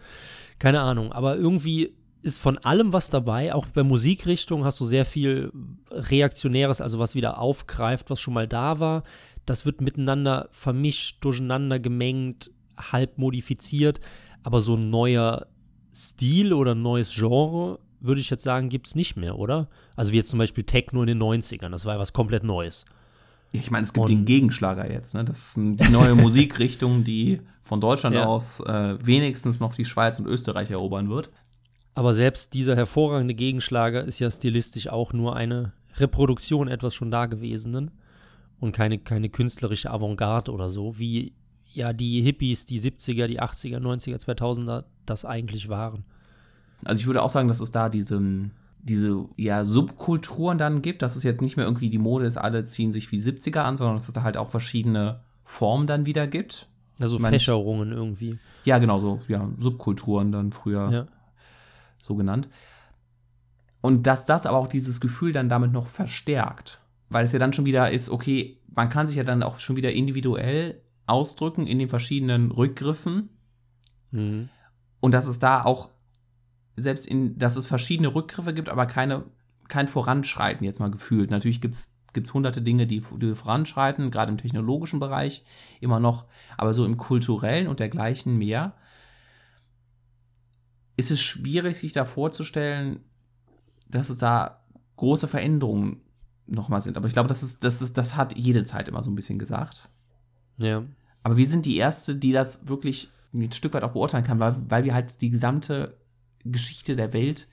Keine 0.59 0.81
Ahnung, 0.81 1.11
aber 1.11 1.35
irgendwie 1.35 1.95
ist 2.21 2.37
von 2.37 2.59
allem 2.59 2.93
was 2.93 3.09
dabei. 3.09 3.53
Auch 3.55 3.65
bei 3.67 3.81
Musikrichtung 3.81 4.63
hast 4.63 4.79
du 4.79 4.85
sehr 4.85 5.05
viel 5.05 5.51
Reaktionäres, 5.89 6.81
also 6.81 6.99
was 6.99 7.15
wieder 7.15 7.39
aufgreift, 7.39 8.11
was 8.11 8.19
schon 8.19 8.35
mal 8.35 8.47
da 8.47 8.79
war. 8.79 9.03
Das 9.45 9.65
wird 9.65 9.81
miteinander 9.81 10.49
vermischt, 10.51 11.23
durcheinander 11.23 11.79
gemengt, 11.79 12.51
halb 12.77 13.17
modifiziert. 13.17 13.99
Aber 14.43 14.61
so 14.61 14.75
ein 14.75 14.91
neuer 14.91 15.47
Stil 15.93 16.53
oder 16.53 16.75
ein 16.75 16.81
neues 16.83 17.11
Genre 17.13 17.79
würde 18.00 18.22
ich 18.22 18.29
jetzt 18.29 18.44
sagen, 18.44 18.70
gibt 18.70 18.88
es 18.88 18.96
nicht 18.96 19.15
mehr, 19.15 19.38
oder? 19.38 19.68
Also 19.96 20.12
wie 20.12 20.18
jetzt 20.18 20.29
zum 20.29 20.39
Beispiel 20.39 20.63
Techno 20.63 21.01
in 21.01 21.08
den 21.08 21.22
90ern, 21.22 21.70
das 21.70 21.86
war 21.86 21.96
ja 21.96 22.00
was 22.00 22.13
komplett 22.13 22.44
Neues. 22.44 22.86
Ich 23.51 23.72
meine, 23.72 23.84
es 23.84 23.94
gibt 23.94 24.06
Und 24.06 24.12
den 24.12 24.25
Gegenschlager 24.25 24.91
jetzt, 24.91 25.15
ne? 25.15 25.25
Das 25.25 25.39
ist 25.39 25.58
die 25.58 25.89
neue 25.89 26.15
Musikrichtung, 26.15 27.03
die 27.03 27.41
von 27.63 27.82
Deutschland 27.82 28.15
ja. 28.15 28.25
aus 28.25 28.60
äh, 28.60 28.98
wenigstens 29.03 29.60
noch 29.60 29.74
die 29.74 29.86
Schweiz 29.86 30.20
und 30.20 30.27
Österreich 30.27 30.70
erobern 30.70 31.10
wird. 31.10 31.29
Aber 31.96 32.13
selbst 32.13 32.53
dieser 32.53 32.75
hervorragende 32.75 33.34
Gegenschlager 33.34 34.03
ist 34.03 34.20
ja 34.20 34.29
stilistisch 34.29 34.88
auch 34.88 35.13
nur 35.13 35.36
eine 35.36 35.74
Reproduktion 35.96 36.68
etwas 36.68 36.94
schon 36.94 37.12
Dagewesenen 37.12 37.91
und 38.60 38.72
keine, 38.72 39.00
keine 39.00 39.29
künstlerische 39.29 39.91
Avantgarde 39.91 40.51
oder 40.51 40.70
so, 40.70 40.98
wie 41.00 41.34
ja 41.74 41.94
die 41.94 42.22
Hippies, 42.22 42.65
die 42.65 42.79
70er, 42.79 43.27
die 43.27 43.41
80er, 43.41 43.79
90er, 43.79 44.24
2000er 44.24 44.86
das 45.06 45.25
eigentlich 45.25 45.70
waren. 45.70 46.06
Also 46.86 47.00
ich 47.00 47.07
würde 47.07 47.21
auch 47.21 47.29
sagen, 47.29 47.48
dass 47.48 47.59
es 47.59 47.71
da 47.71 47.89
diese, 47.89 48.21
diese 48.81 49.25
ja, 49.36 49.65
Subkulturen 49.65 50.57
dann 50.57 50.81
gibt, 50.81 51.01
dass 51.01 51.15
es 51.15 51.24
jetzt 51.24 51.41
nicht 51.41 51.57
mehr 51.57 51.65
irgendwie 51.65 51.89
die 51.89 51.98
Mode 51.98 52.25
ist, 52.25 52.38
alle 52.38 52.65
ziehen 52.65 52.91
sich 52.91 53.12
wie 53.12 53.19
70er 53.19 53.59
an, 53.59 53.77
sondern 53.77 53.98
dass 53.98 54.07
es 54.07 54.13
da 54.13 54.24
halt 54.24 54.38
auch 54.38 54.50
verschiedene 54.50 55.21
Formen 55.43 55.88
dann 55.88 56.05
wieder 56.05 56.27
gibt. 56.27 56.67
Also 57.00 57.19
meine, 57.19 57.36
Fächerungen 57.36 57.91
irgendwie. 57.91 58.38
Ja, 58.65 58.77
genau, 58.77 59.00
so, 59.00 59.21
ja, 59.27 59.50
Subkulturen 59.57 60.31
dann 60.31 60.51
früher 60.51 60.91
Ja. 60.91 61.07
so 62.01 62.15
genannt. 62.15 62.50
Und 63.81 64.07
dass 64.07 64.25
das 64.25 64.45
aber 64.45 64.57
auch 64.57 64.67
dieses 64.67 65.00
Gefühl 65.00 65.31
dann 65.31 65.50
damit 65.50 65.71
noch 65.71 65.88
verstärkt. 65.88 66.81
Weil 67.09 67.25
es 67.25 67.31
ja 67.31 67.39
dann 67.39 67.53
schon 67.53 67.65
wieder 67.65 67.91
ist, 67.91 68.09
okay, 68.09 68.59
man 68.75 68.89
kann 68.89 69.07
sich 69.07 69.15
ja 69.15 69.24
dann 69.24 69.41
auch 69.41 69.59
schon 69.59 69.75
wieder 69.75 69.91
individuell 69.91 70.81
ausdrücken 71.07 71.65
in 71.65 71.79
den 71.79 71.89
verschiedenen 71.89 72.51
Rückgriffen. 72.51 73.29
Mhm. 74.12 74.50
Und 75.00 75.13
dass 75.13 75.27
es 75.27 75.39
da 75.39 75.63
auch, 75.63 75.89
selbst 76.81 77.05
in, 77.05 77.38
dass 77.38 77.55
es 77.55 77.67
verschiedene 77.67 78.13
Rückgriffe 78.13 78.53
gibt, 78.53 78.69
aber 78.69 78.86
keine, 78.86 79.25
kein 79.67 79.88
Voranschreiten 79.88 80.65
jetzt 80.65 80.79
mal 80.79 80.91
gefühlt. 80.91 81.31
Natürlich 81.31 81.62
gibt 81.62 81.75
es 81.75 81.91
gibt's 82.13 82.33
hunderte 82.33 82.62
Dinge, 82.62 82.88
die, 82.88 83.03
die 83.17 83.36
voranschreiten, 83.36 84.12
gerade 84.12 84.31
im 84.31 84.38
technologischen 84.38 85.00
Bereich 85.00 85.43
immer 85.79 86.00
noch, 86.00 86.25
aber 86.57 86.74
so 86.74 86.86
im 86.86 86.98
kulturellen 86.98 87.67
und 87.67 87.79
dergleichen 87.79 88.38
mehr, 88.38 88.74
ist 90.98 91.12
es 91.12 91.21
schwierig, 91.21 91.77
sich 91.77 91.93
da 91.93 92.05
vorzustellen, 92.05 93.01
dass 93.88 94.09
es 94.09 94.17
da 94.17 94.63
große 94.98 95.27
Veränderungen 95.27 96.01
nochmal 96.45 96.81
sind. 96.81 96.98
Aber 96.98 97.07
ich 97.07 97.13
glaube, 97.13 97.29
das, 97.29 97.43
ist, 97.43 97.63
das, 97.63 97.81
ist, 97.81 97.98
das 97.98 98.15
hat 98.15 98.38
jede 98.38 98.65
Zeit 98.65 98.89
immer 98.89 99.01
so 99.01 99.09
ein 99.09 99.15
bisschen 99.15 99.39
gesagt. 99.39 99.88
Ja. 100.57 100.83
Aber 101.24 101.38
wir 101.38 101.48
sind 101.48 101.65
die 101.65 101.77
Erste, 101.77 102.15
die 102.15 102.31
das 102.31 102.67
wirklich 102.67 103.09
ein 103.33 103.51
Stück 103.51 103.74
weit 103.74 103.83
auch 103.83 103.91
beurteilen 103.91 104.25
kann, 104.25 104.39
weil, 104.39 104.55
weil 104.67 104.83
wir 104.83 104.93
halt 104.93 105.21
die 105.21 105.29
gesamte 105.29 105.95
Geschichte 106.46 106.96
der 106.96 107.13
Welt 107.13 107.48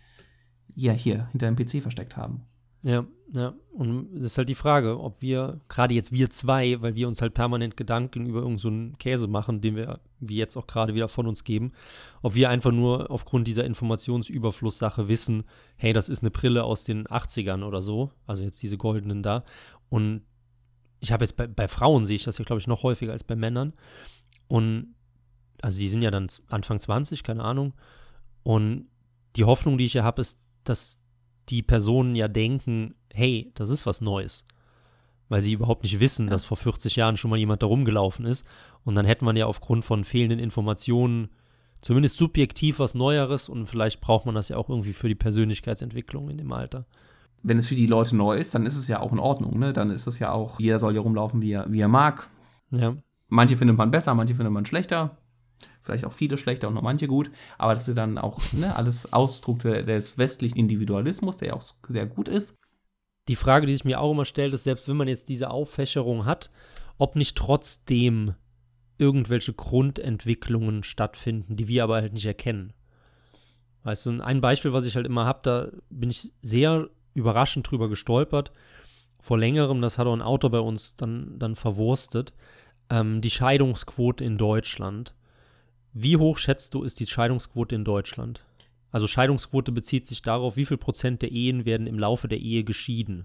ja 0.75 0.93
hier 0.93 1.29
hinter 1.33 1.51
dem 1.51 1.57
PC 1.57 1.83
versteckt 1.83 2.17
haben. 2.17 2.43
Ja, 2.83 3.05
ja. 3.35 3.55
Und 3.73 4.15
das 4.15 4.33
ist 4.33 4.39
halt 4.39 4.49
die 4.49 4.55
Frage, 4.55 5.01
ob 5.01 5.21
wir, 5.21 5.61
gerade 5.69 5.95
jetzt 5.95 6.13
wir 6.13 6.31
zwei, 6.31 6.81
weil 6.81 6.95
wir 6.95 7.09
uns 7.09 7.21
halt 7.21 7.35
permanent 7.35 7.77
Gedanken 7.77 8.27
über 8.27 8.41
irgendeinen 8.41 8.93
so 8.93 8.97
Käse 8.99 9.27
machen, 9.27 9.61
den 9.61 9.77
wir, 9.77 10.01
wie 10.21 10.37
jetzt 10.37 10.57
auch 10.57 10.67
gerade 10.67 10.95
wieder 10.95 11.09
von 11.09 11.27
uns 11.27 11.45
geben, 11.45 11.73
ob 12.23 12.35
wir 12.35 12.49
einfach 12.49 12.71
nur 12.71 13.11
aufgrund 13.11 13.49
dieser 13.49 13.65
Informationsüberflusssache 13.65 15.09
wissen, 15.09 15.45
hey, 15.77 15.93
das 15.93 16.09
ist 16.09 16.23
eine 16.23 16.31
Brille 16.31 16.65
aus 16.65 16.85
den 16.85 17.07
80ern 17.07 17.65
oder 17.65 17.83
so, 17.83 18.13
also 18.27 18.45
jetzt 18.45 18.63
diese 18.63 18.79
goldenen 18.79 19.23
da. 19.23 19.45
Und 19.89 20.23
ich 21.01 21.13
habe 21.13 21.25
jetzt 21.25 21.37
bei, 21.37 21.47
bei 21.47 21.69
Frauen 21.69 22.07
sehe 22.07 22.17
ich 22.17 22.25
das 22.25 22.39
ja, 22.39 22.45
glaube 22.45 22.61
ich, 22.61 22.67
noch 22.67 22.83
häufiger 22.83 23.13
als 23.13 23.25
bei 23.25 23.37
Männern. 23.37 23.73
Und 24.49 24.95
also 25.61 25.81
die 25.81 25.89
sind 25.89 26.03
ja 26.03 26.11
dann 26.11 26.29
Anfang 26.49 26.79
20, 26.79 27.23
keine 27.23 27.43
Ahnung. 27.43 27.75
Und 28.47 28.87
die 29.35 29.43
Hoffnung, 29.45 29.77
die 29.77 29.85
ich 29.87 29.95
ja 29.95 30.05
habe, 30.05 30.21
ist, 30.21 30.39
dass 30.63 30.99
die 31.49 31.63
Personen 31.63 32.15
ja 32.15 32.29
denken, 32.29 32.95
hey, 33.13 33.51
das 33.55 33.71
ist 33.71 33.87
was 33.87 34.01
Neues. 34.01 34.45
Weil 35.29 35.43
sie 35.43 35.53
überhaupt 35.53 35.83
nicht 35.83 35.99
wissen, 35.99 36.27
Ja. 36.27 36.31
dass 36.31 36.45
vor 36.45 36.57
40 36.57 36.95
Jahren 36.95 37.17
schon 37.17 37.31
mal 37.31 37.39
jemand 37.39 37.63
da 37.63 37.67
rumgelaufen 37.67 38.25
ist. 38.25 38.47
Und 38.85 38.95
dann 38.95 39.05
hätte 39.05 39.25
man 39.25 39.37
ja 39.37 39.47
aufgrund 39.47 39.85
von 39.85 40.05
fehlenden 40.05 40.39
Informationen 40.39 41.31
zumindest 41.81 42.19
subjektiv 42.19 42.79
was 42.79 42.95
Neueres 42.95 43.49
und 43.49 43.67
vielleicht 43.67 44.01
braucht 44.01 44.27
man 44.27 44.35
das 44.37 44.49
ja 44.49 44.57
auch 44.57 44.69
irgendwie 44.69 44.93
für 44.93 45.09
die 45.09 45.15
Persönlichkeitsentwicklung 45.17 46.31
in 46.31 46.39
dem 46.39 46.53
Alter. 46.53 46.87
Wenn 47.43 47.59
es 47.59 47.67
für 47.67 47.75
die 47.75 47.87
Leute 47.87 48.17
neu 48.17 48.37
ist, 48.37 48.55
dann 48.55 48.65
ist 48.65 48.77
es 48.77 48.87
ja 48.87 49.01
auch 49.01 49.13
in 49.13 49.19
Ordnung. 49.19 49.59
Ne? 49.59 49.73
Dann 49.73 49.91
ist 49.91 50.07
es 50.07 50.19
ja 50.21 50.31
auch, 50.33 50.61
jeder 50.61 50.79
soll 50.79 50.95
ja 50.95 51.01
rumlaufen, 51.01 51.43
wie 51.43 51.51
er, 51.53 51.71
wie 51.71 51.81
er 51.81 51.89
mag. 51.89 52.29
Ja, 52.71 52.95
Manche 53.29 53.57
findet 53.57 53.77
man 53.77 53.91
besser, 53.91 54.15
manche 54.15 54.35
findet 54.37 54.53
man 54.53 54.65
schlechter. 54.67 55.17
Vielleicht 55.83 56.05
auch 56.05 56.13
viele 56.13 56.37
schlechter 56.39 56.69
und 56.69 56.75
noch 56.75 56.83
manche 56.83 57.07
gut. 57.07 57.31
Aber 57.59 57.75
das 57.75 57.89
ist 57.89 57.97
dann 57.97 58.19
auch 58.19 58.41
ne, 58.53 58.75
alles 58.77 59.13
Ausdruck 59.13 59.61
de- 59.61 59.85
des 59.85 60.19
westlichen 60.19 60.59
Individualismus, 60.59 61.37
der 61.39 61.49
ja 61.49 61.55
auch 61.55 61.63
sehr 61.89 62.07
gut 62.07 62.29
ist. 62.29 62.57
die 63.29 63.37
Frage, 63.37 63.67
die 63.67 63.73
sich 63.73 63.85
mir 63.85 64.01
auch 64.01 64.13
immer 64.13 64.25
stellt, 64.25 64.53
ist, 64.53 64.65
selbst 64.65 64.89
wenn 64.89 64.97
man 64.97 65.09
jetzt 65.09 65.29
diese 65.29 65.51
Auffächerung 65.51 66.25
hat, 66.27 66.51
ob 66.99 67.17
nicht 67.17 67.37
trotzdem 67.37 68.35
irgendwelche 68.99 69.53
Grundentwicklungen 69.53 70.83
stattfinden, 70.83 71.57
die 71.57 71.69
wir 71.69 71.85
aber 71.85 71.97
halt 71.97 72.13
nicht 72.13 72.25
erkennen. 72.27 72.73
Weißt 73.83 74.07
du, 74.07 74.21
ein 74.21 74.41
Beispiel, 74.41 74.73
was 74.73 74.85
ich 74.87 74.97
halt 74.97 75.07
immer 75.07 75.25
habe, 75.27 75.41
da 75.43 75.69
bin 75.91 76.11
ich 76.11 76.33
sehr 76.43 76.89
überraschend 77.15 77.71
drüber 77.71 77.89
gestolpert. 77.89 78.53
Vor 79.21 79.39
längerem, 79.39 79.81
das 79.81 79.99
hat 79.99 80.07
auch 80.07 80.15
ein 80.15 80.23
Autor 80.23 80.51
bei 80.51 80.61
uns 80.61 80.97
dann, 80.97 81.39
dann 81.39 81.57
verwurstet, 81.57 82.33
ähm, 82.91 83.21
die 83.21 83.31
Scheidungsquote 83.31 84.25
in 84.25 84.39
Deutschland. 84.39 85.15
Wie 85.99 86.19
hoch 86.19 86.37
schätzt 86.37 86.75
du, 86.75 86.83
ist 86.83 87.01
die 87.01 87.07
Scheidungsquote 87.07 87.75
in 87.75 87.83
Deutschland? 87.83 88.45
Also 88.93 89.07
Scheidungsquote 89.07 89.73
bezieht 89.73 90.07
sich 90.07 90.21
darauf, 90.21 90.59
wie 90.59 90.67
viel 90.67 90.77
Prozent 90.77 91.23
der 91.23 91.33
Ehen 91.33 91.65
werden 91.65 91.87
im 91.87 91.99
Laufe 91.99 92.29
der 92.29 92.39
Ehe 92.39 92.65
geschieden. 92.65 93.25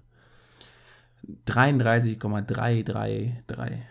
33,333 1.44 3.82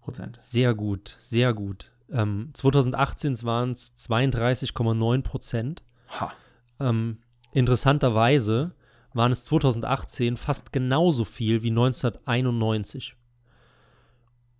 Prozent. 0.00 0.40
Sehr 0.40 0.72
gut, 0.72 1.14
sehr 1.20 1.52
gut. 1.52 1.92
Ähm, 2.10 2.48
2018 2.54 3.42
waren 3.42 3.72
es 3.72 3.94
32,9 3.96 5.22
Prozent. 5.22 5.82
Ha. 6.18 6.32
Ähm, 6.80 7.18
interessanterweise 7.52 8.74
waren 9.12 9.32
es 9.32 9.44
2018 9.44 10.38
fast 10.38 10.72
genauso 10.72 11.26
viel 11.26 11.62
wie 11.62 11.68
1991. 11.68 13.14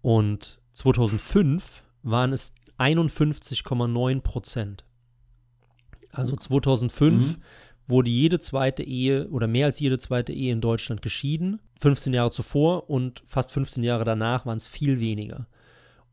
Und 0.02 0.61
2005 0.75 1.83
waren 2.02 2.35
es 2.35 2.52
51,9 2.82 4.20
Prozent. 4.20 4.84
Also 6.10 6.36
2005 6.36 7.22
Mhm. 7.38 7.42
wurde 7.88 8.10
jede 8.10 8.38
zweite 8.40 8.82
Ehe 8.82 9.28
oder 9.28 9.46
mehr 9.46 9.66
als 9.66 9.80
jede 9.80 9.98
zweite 9.98 10.32
Ehe 10.32 10.52
in 10.52 10.60
Deutschland 10.60 11.02
geschieden. 11.02 11.60
15 11.80 12.12
Jahre 12.14 12.30
zuvor 12.30 12.88
und 12.90 13.22
fast 13.26 13.52
15 13.52 13.82
Jahre 13.82 14.04
danach 14.04 14.46
waren 14.46 14.58
es 14.58 14.68
viel 14.68 15.00
weniger. 15.00 15.46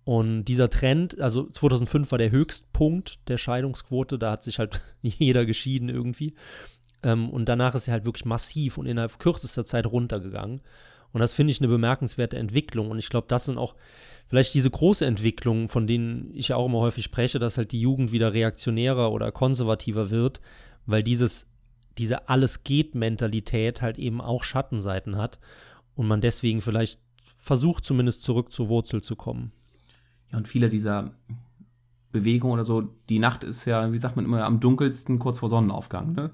Und 0.06 0.46
dieser 0.46 0.70
Trend, 0.70 1.20
also 1.20 1.50
2005 1.50 2.12
war 2.12 2.18
der 2.18 2.32
Höchstpunkt 2.32 3.20
der 3.28 3.38
Scheidungsquote, 3.38 4.18
da 4.18 4.32
hat 4.32 4.44
sich 4.44 4.58
halt 4.58 4.82
jeder 5.02 5.46
geschieden 5.46 5.90
irgendwie. 5.90 6.34
Ähm, 7.04 7.30
und 7.30 7.46
danach 7.48 7.76
ist 7.76 7.88
er 7.88 7.94
halt 7.94 8.06
wirklich 8.06 8.26
massiv 8.26 8.78
und 8.78 8.86
innerhalb 8.86 9.20
kürzester 9.20 9.64
Zeit 9.66 9.86
runtergegangen. 9.86 10.62
Und 11.12 11.22
das 11.22 11.34
finde 11.34 11.52
ich 11.52 11.60
eine 11.60 11.68
bemerkenswerte 11.68 12.38
Entwicklung. 12.38 12.92
Und 12.92 13.00
ich 13.00 13.10
glaube, 13.10 13.28
das 13.28 13.46
sind 13.46 13.58
auch 13.58 13.76
vielleicht 14.28 14.54
diese 14.54 14.70
große 14.70 15.06
Entwicklungen, 15.06 15.68
von 15.68 15.88
denen 15.88 16.32
ich 16.34 16.50
ja 16.50 16.56
auch 16.56 16.68
immer 16.68 16.80
häufig 16.80 17.04
spreche, 17.04 17.40
dass 17.40 17.58
halt 17.58 17.72
die 17.72 17.82
Jugend 17.82 18.12
wieder 18.12 18.34
reaktionärer 18.34 19.12
oder 19.12 19.32
konservativer 19.32 20.12
wird, 20.12 20.40
weil 20.86 21.04
dieses, 21.04 21.48
diese 21.98 22.30
Alles-geht-Mentalität 22.30 23.82
halt 23.82 23.98
eben 23.98 24.22
auch 24.22 24.44
Schattenseiten 24.44 25.18
hat 25.18 25.40
und 25.96 26.08
man 26.08 26.22
deswegen 26.22 26.62
vielleicht 26.62 27.00
versucht, 27.38 27.86
zumindest 27.86 28.22
zurück 28.22 28.52
zur 28.52 28.70
Wurzel 28.70 29.02
zu 29.02 29.16
kommen. 29.16 29.52
Ja, 30.32 30.38
und 30.38 30.48
viele 30.48 30.70
dieser 30.70 31.12
Bewegungen 32.12 32.54
oder 32.54 32.64
so, 32.64 32.82
die 33.10 33.20
Nacht 33.20 33.44
ist 33.44 33.66
ja, 33.66 33.92
wie 33.92 33.98
sagt 33.98 34.16
man 34.16 34.26
immer, 34.26 34.44
am 34.44 34.60
dunkelsten 34.60 35.20
kurz 35.20 35.40
vor 35.40 35.50
Sonnenaufgang, 35.50 36.14
ne? 36.14 36.32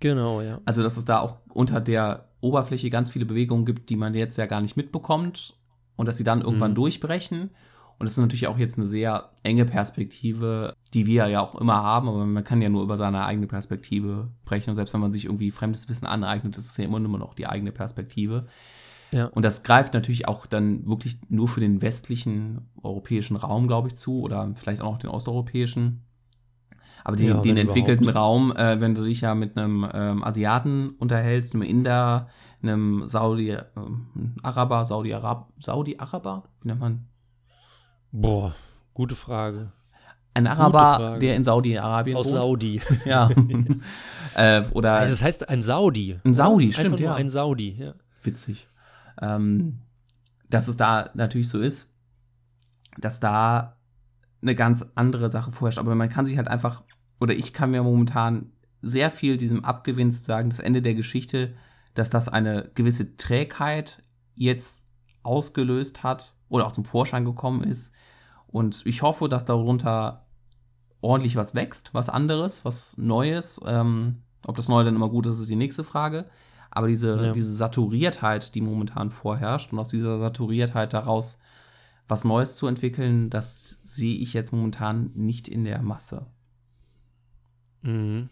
Genau, 0.00 0.40
ja. 0.40 0.60
Also, 0.64 0.82
dass 0.82 0.96
es 0.96 1.04
da 1.04 1.20
auch 1.20 1.38
unter 1.52 1.80
der 1.80 2.28
Oberfläche 2.42 2.90
ganz 2.90 3.08
viele 3.10 3.24
Bewegungen 3.24 3.64
gibt, 3.64 3.88
die 3.88 3.96
man 3.96 4.12
jetzt 4.14 4.36
ja 4.36 4.44
gar 4.46 4.60
nicht 4.60 4.76
mitbekommt 4.76 5.56
und 5.96 6.06
dass 6.06 6.18
sie 6.18 6.24
dann 6.24 6.42
irgendwann 6.42 6.72
Mhm. 6.72 6.76
durchbrechen. 6.76 7.50
Und 7.98 8.06
das 8.06 8.14
ist 8.14 8.22
natürlich 8.22 8.48
auch 8.48 8.58
jetzt 8.58 8.78
eine 8.78 8.86
sehr 8.86 9.30
enge 9.44 9.64
Perspektive, 9.64 10.74
die 10.92 11.06
wir 11.06 11.28
ja 11.28 11.40
auch 11.40 11.54
immer 11.54 11.82
haben, 11.82 12.08
aber 12.08 12.26
man 12.26 12.42
kann 12.42 12.60
ja 12.60 12.68
nur 12.68 12.82
über 12.82 12.96
seine 12.96 13.24
eigene 13.24 13.46
Perspektive 13.46 14.28
brechen. 14.44 14.70
Und 14.70 14.76
selbst 14.76 14.92
wenn 14.92 15.00
man 15.00 15.12
sich 15.12 15.26
irgendwie 15.26 15.50
fremdes 15.52 15.88
Wissen 15.88 16.06
aneignet, 16.06 16.58
ist 16.58 16.70
es 16.70 16.76
ja 16.76 16.84
immer 16.84 16.98
nur 16.98 17.18
noch 17.18 17.34
die 17.34 17.46
eigene 17.46 17.70
Perspektive. 17.70 18.46
Ja. 19.12 19.26
Und 19.26 19.44
das 19.44 19.62
greift 19.62 19.94
natürlich 19.94 20.26
auch 20.26 20.46
dann 20.46 20.86
wirklich 20.86 21.18
nur 21.28 21.46
für 21.46 21.60
den 21.60 21.80
westlichen 21.82 22.62
europäischen 22.82 23.36
Raum, 23.36 23.68
glaube 23.68 23.88
ich, 23.88 23.94
zu 23.94 24.20
oder 24.20 24.50
vielleicht 24.56 24.80
auch 24.82 24.92
noch 24.92 24.98
den 24.98 25.10
osteuropäischen. 25.10 26.02
Aber 27.04 27.16
den, 27.16 27.28
Ja, 27.28 27.34
den 27.40 27.56
entwickelten 27.56 28.08
überhaupt. 28.08 28.18
Raum, 28.18 28.56
äh, 28.56 28.80
wenn 28.80 28.94
du 28.94 29.02
dich 29.04 29.22
ja 29.22 29.34
mit 29.34 29.56
einem 29.56 29.88
ähm, 29.92 30.22
Asiaten 30.22 30.90
unterhältst, 30.98 31.54
einem 31.54 31.62
Inder, 31.62 32.28
einem 32.62 33.08
Saudi, 33.08 33.50
ähm, 33.50 34.36
Araber, 34.42 34.84
Saudi-Arab, 34.84 35.52
Saudi-Araber, 35.58 36.44
wie 36.62 36.68
nennt 36.68 36.80
man? 36.80 37.06
Boah, 38.12 38.54
gute 38.94 39.16
Frage. 39.16 39.72
Ein 40.34 40.46
Araber, 40.46 41.18
der 41.18 41.36
in 41.36 41.44
Saudi-Arabien 41.44 42.16
Aus 42.16 42.26
wohnt. 42.26 42.36
Saudi. 42.36 42.80
Ja. 43.04 43.28
äh, 44.36 44.62
oder 44.72 44.92
Also 44.94 45.12
es 45.12 45.22
heißt 45.22 45.48
ein 45.48 45.62
Saudi. 45.62 46.18
Ein 46.24 46.34
Saudi, 46.34 46.66
Einfach 46.66 46.80
stimmt, 46.80 47.00
nur 47.00 47.08
ja. 47.08 47.14
Ein 47.14 47.28
Saudi, 47.28 47.76
ja. 47.78 47.94
witzig, 48.22 48.68
ähm, 49.20 49.80
dass 50.48 50.68
es 50.68 50.76
da 50.76 51.10
natürlich 51.14 51.48
so 51.48 51.58
ist, 51.58 51.92
dass 52.98 53.20
da 53.20 53.76
eine 54.42 54.54
ganz 54.54 54.84
andere 54.94 55.30
Sache 55.30 55.52
vorherrscht. 55.52 55.78
Aber 55.78 55.94
man 55.94 56.08
kann 56.08 56.26
sich 56.26 56.36
halt 56.36 56.48
einfach, 56.48 56.82
oder 57.20 57.34
ich 57.34 57.52
kann 57.52 57.70
mir 57.70 57.82
momentan 57.82 58.52
sehr 58.80 59.10
viel 59.10 59.36
diesem 59.36 59.64
abgewinnen 59.64 60.12
zu 60.12 60.22
sagen, 60.22 60.50
das 60.50 60.58
Ende 60.58 60.82
der 60.82 60.94
Geschichte, 60.94 61.54
dass 61.94 62.10
das 62.10 62.28
eine 62.28 62.70
gewisse 62.74 63.16
Trägheit 63.16 64.02
jetzt 64.34 64.86
ausgelöst 65.22 66.02
hat 66.02 66.36
oder 66.48 66.66
auch 66.66 66.72
zum 66.72 66.84
Vorschein 66.84 67.24
gekommen 67.24 67.62
ist. 67.62 67.92
Und 68.48 68.84
ich 68.84 69.02
hoffe, 69.02 69.28
dass 69.28 69.44
darunter 69.44 70.26
ordentlich 71.00 71.36
was 71.36 71.54
wächst, 71.54 71.94
was 71.94 72.08
anderes, 72.08 72.64
was 72.64 72.96
Neues. 72.96 73.60
Ähm, 73.64 74.22
ob 74.46 74.56
das 74.56 74.68
Neue 74.68 74.84
dann 74.84 74.96
immer 74.96 75.08
gut 75.08 75.26
ist, 75.26 75.40
ist 75.40 75.48
die 75.50 75.56
nächste 75.56 75.84
Frage. 75.84 76.26
Aber 76.70 76.88
diese, 76.88 77.16
Ja. 77.26 77.32
diese 77.32 77.54
Saturiertheit, 77.54 78.54
die 78.54 78.60
momentan 78.60 79.10
vorherrscht 79.10 79.72
und 79.72 79.78
aus 79.78 79.88
dieser 79.88 80.18
Saturiertheit 80.18 80.92
daraus 80.92 81.38
was 82.08 82.24
Neues 82.24 82.56
zu 82.56 82.66
entwickeln, 82.66 83.30
das 83.30 83.78
sehe 83.82 84.16
ich 84.16 84.32
jetzt 84.32 84.52
momentan 84.52 85.10
nicht 85.14 85.48
in 85.48 85.64
der 85.64 85.82
Masse. 85.82 86.26
Mhm. 87.82 88.28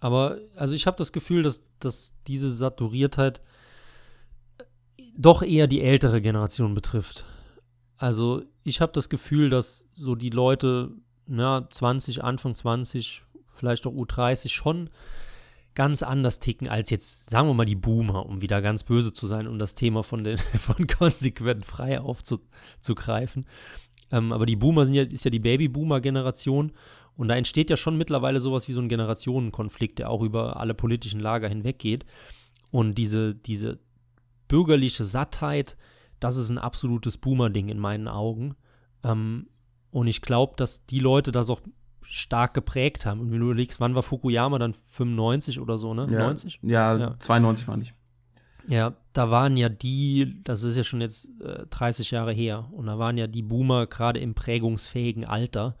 Aber 0.00 0.38
also 0.56 0.74
ich 0.74 0.86
habe 0.86 0.96
das 0.96 1.12
Gefühl, 1.12 1.42
dass, 1.42 1.62
dass 1.78 2.14
diese 2.26 2.50
Saturiertheit 2.50 3.40
doch 5.16 5.42
eher 5.42 5.66
die 5.66 5.82
ältere 5.82 6.20
Generation 6.20 6.74
betrifft. 6.74 7.24
Also 7.96 8.42
ich 8.64 8.80
habe 8.80 8.92
das 8.92 9.08
Gefühl, 9.08 9.50
dass 9.50 9.88
so 9.92 10.14
die 10.14 10.30
Leute, 10.30 10.90
ja, 11.28 11.68
20, 11.70 12.24
Anfang 12.24 12.54
20, 12.54 13.22
vielleicht 13.54 13.86
auch 13.86 13.92
U30 13.92 14.48
schon 14.48 14.90
ganz 15.74 16.02
anders 16.02 16.38
ticken 16.38 16.68
als 16.68 16.90
jetzt, 16.90 17.30
sagen 17.30 17.48
wir 17.48 17.54
mal, 17.54 17.64
die 17.64 17.76
Boomer, 17.76 18.26
um 18.26 18.42
wieder 18.42 18.60
ganz 18.60 18.84
böse 18.84 19.12
zu 19.12 19.26
sein, 19.26 19.46
um 19.46 19.58
das 19.58 19.74
Thema 19.74 20.02
von, 20.02 20.24
den, 20.24 20.38
von 20.58 20.86
konsequent 20.86 21.64
frei 21.64 22.00
aufzugreifen. 22.00 23.46
Ähm, 24.10 24.32
aber 24.32 24.46
die 24.46 24.56
Boomer 24.56 24.84
sind 24.84 24.94
ja, 24.94 25.02
ist 25.02 25.24
ja 25.24 25.30
die 25.30 25.38
Baby-Boomer-Generation 25.38 26.72
und 27.16 27.28
da 27.28 27.36
entsteht 27.36 27.70
ja 27.70 27.76
schon 27.76 27.96
mittlerweile 27.96 28.40
sowas 28.40 28.68
wie 28.68 28.72
so 28.72 28.80
ein 28.80 28.88
Generationenkonflikt, 28.88 29.98
der 29.98 30.10
auch 30.10 30.22
über 30.22 30.60
alle 30.60 30.74
politischen 30.74 31.20
Lager 31.20 31.48
hinweggeht. 31.48 32.04
Und 32.70 32.96
diese, 32.96 33.34
diese 33.34 33.78
bürgerliche 34.48 35.04
Sattheit, 35.04 35.76
das 36.20 36.36
ist 36.36 36.50
ein 36.50 36.58
absolutes 36.58 37.18
Boomer-Ding 37.18 37.68
in 37.68 37.78
meinen 37.78 38.08
Augen. 38.08 38.54
Ähm, 39.04 39.48
und 39.90 40.06
ich 40.06 40.22
glaube, 40.22 40.54
dass 40.56 40.86
die 40.86 41.00
Leute 41.00 41.32
das 41.32 41.50
auch 41.50 41.60
stark 42.12 42.52
geprägt 42.52 43.06
haben. 43.06 43.20
Und 43.20 43.32
wenn 43.32 43.40
du 43.40 43.46
überlegst, 43.46 43.80
wann 43.80 43.94
war 43.94 44.02
Fukuyama 44.02 44.58
dann 44.58 44.74
95 44.74 45.60
oder 45.60 45.78
so, 45.78 45.94
ne? 45.94 46.06
Ja, 46.10 46.26
90? 46.26 46.60
Ja, 46.62 46.96
ja. 46.98 47.14
92 47.18 47.68
war 47.68 47.78
ich. 47.78 47.94
Ja, 48.68 48.94
da 49.14 49.30
waren 49.30 49.56
ja 49.56 49.70
die, 49.70 50.40
das 50.44 50.62
ist 50.62 50.76
ja 50.76 50.84
schon 50.84 51.00
jetzt 51.00 51.30
äh, 51.40 51.66
30 51.70 52.10
Jahre 52.10 52.32
her, 52.32 52.68
und 52.72 52.86
da 52.86 52.98
waren 52.98 53.16
ja 53.16 53.26
die 53.26 53.42
Boomer 53.42 53.86
gerade 53.86 54.20
im 54.20 54.34
prägungsfähigen 54.34 55.24
Alter, 55.24 55.74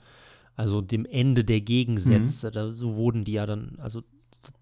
also 0.56 0.80
dem 0.80 1.04
Ende 1.04 1.44
der 1.44 1.60
Gegensätze, 1.60 2.48
mhm. 2.48 2.52
da, 2.52 2.72
so 2.72 2.96
wurden 2.96 3.24
die 3.24 3.32
ja 3.32 3.46
dann, 3.46 3.76
also 3.78 4.00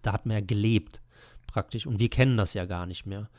da 0.01 0.13
hat 0.13 0.25
man 0.25 0.35
ja 0.35 0.41
gelebt 0.45 1.01
praktisch 1.47 1.87
und 1.87 1.99
wir 1.99 2.09
kennen 2.09 2.37
das 2.37 2.53
ja 2.53 2.65
gar 2.65 2.85
nicht 2.85 3.05
mehr. 3.05 3.29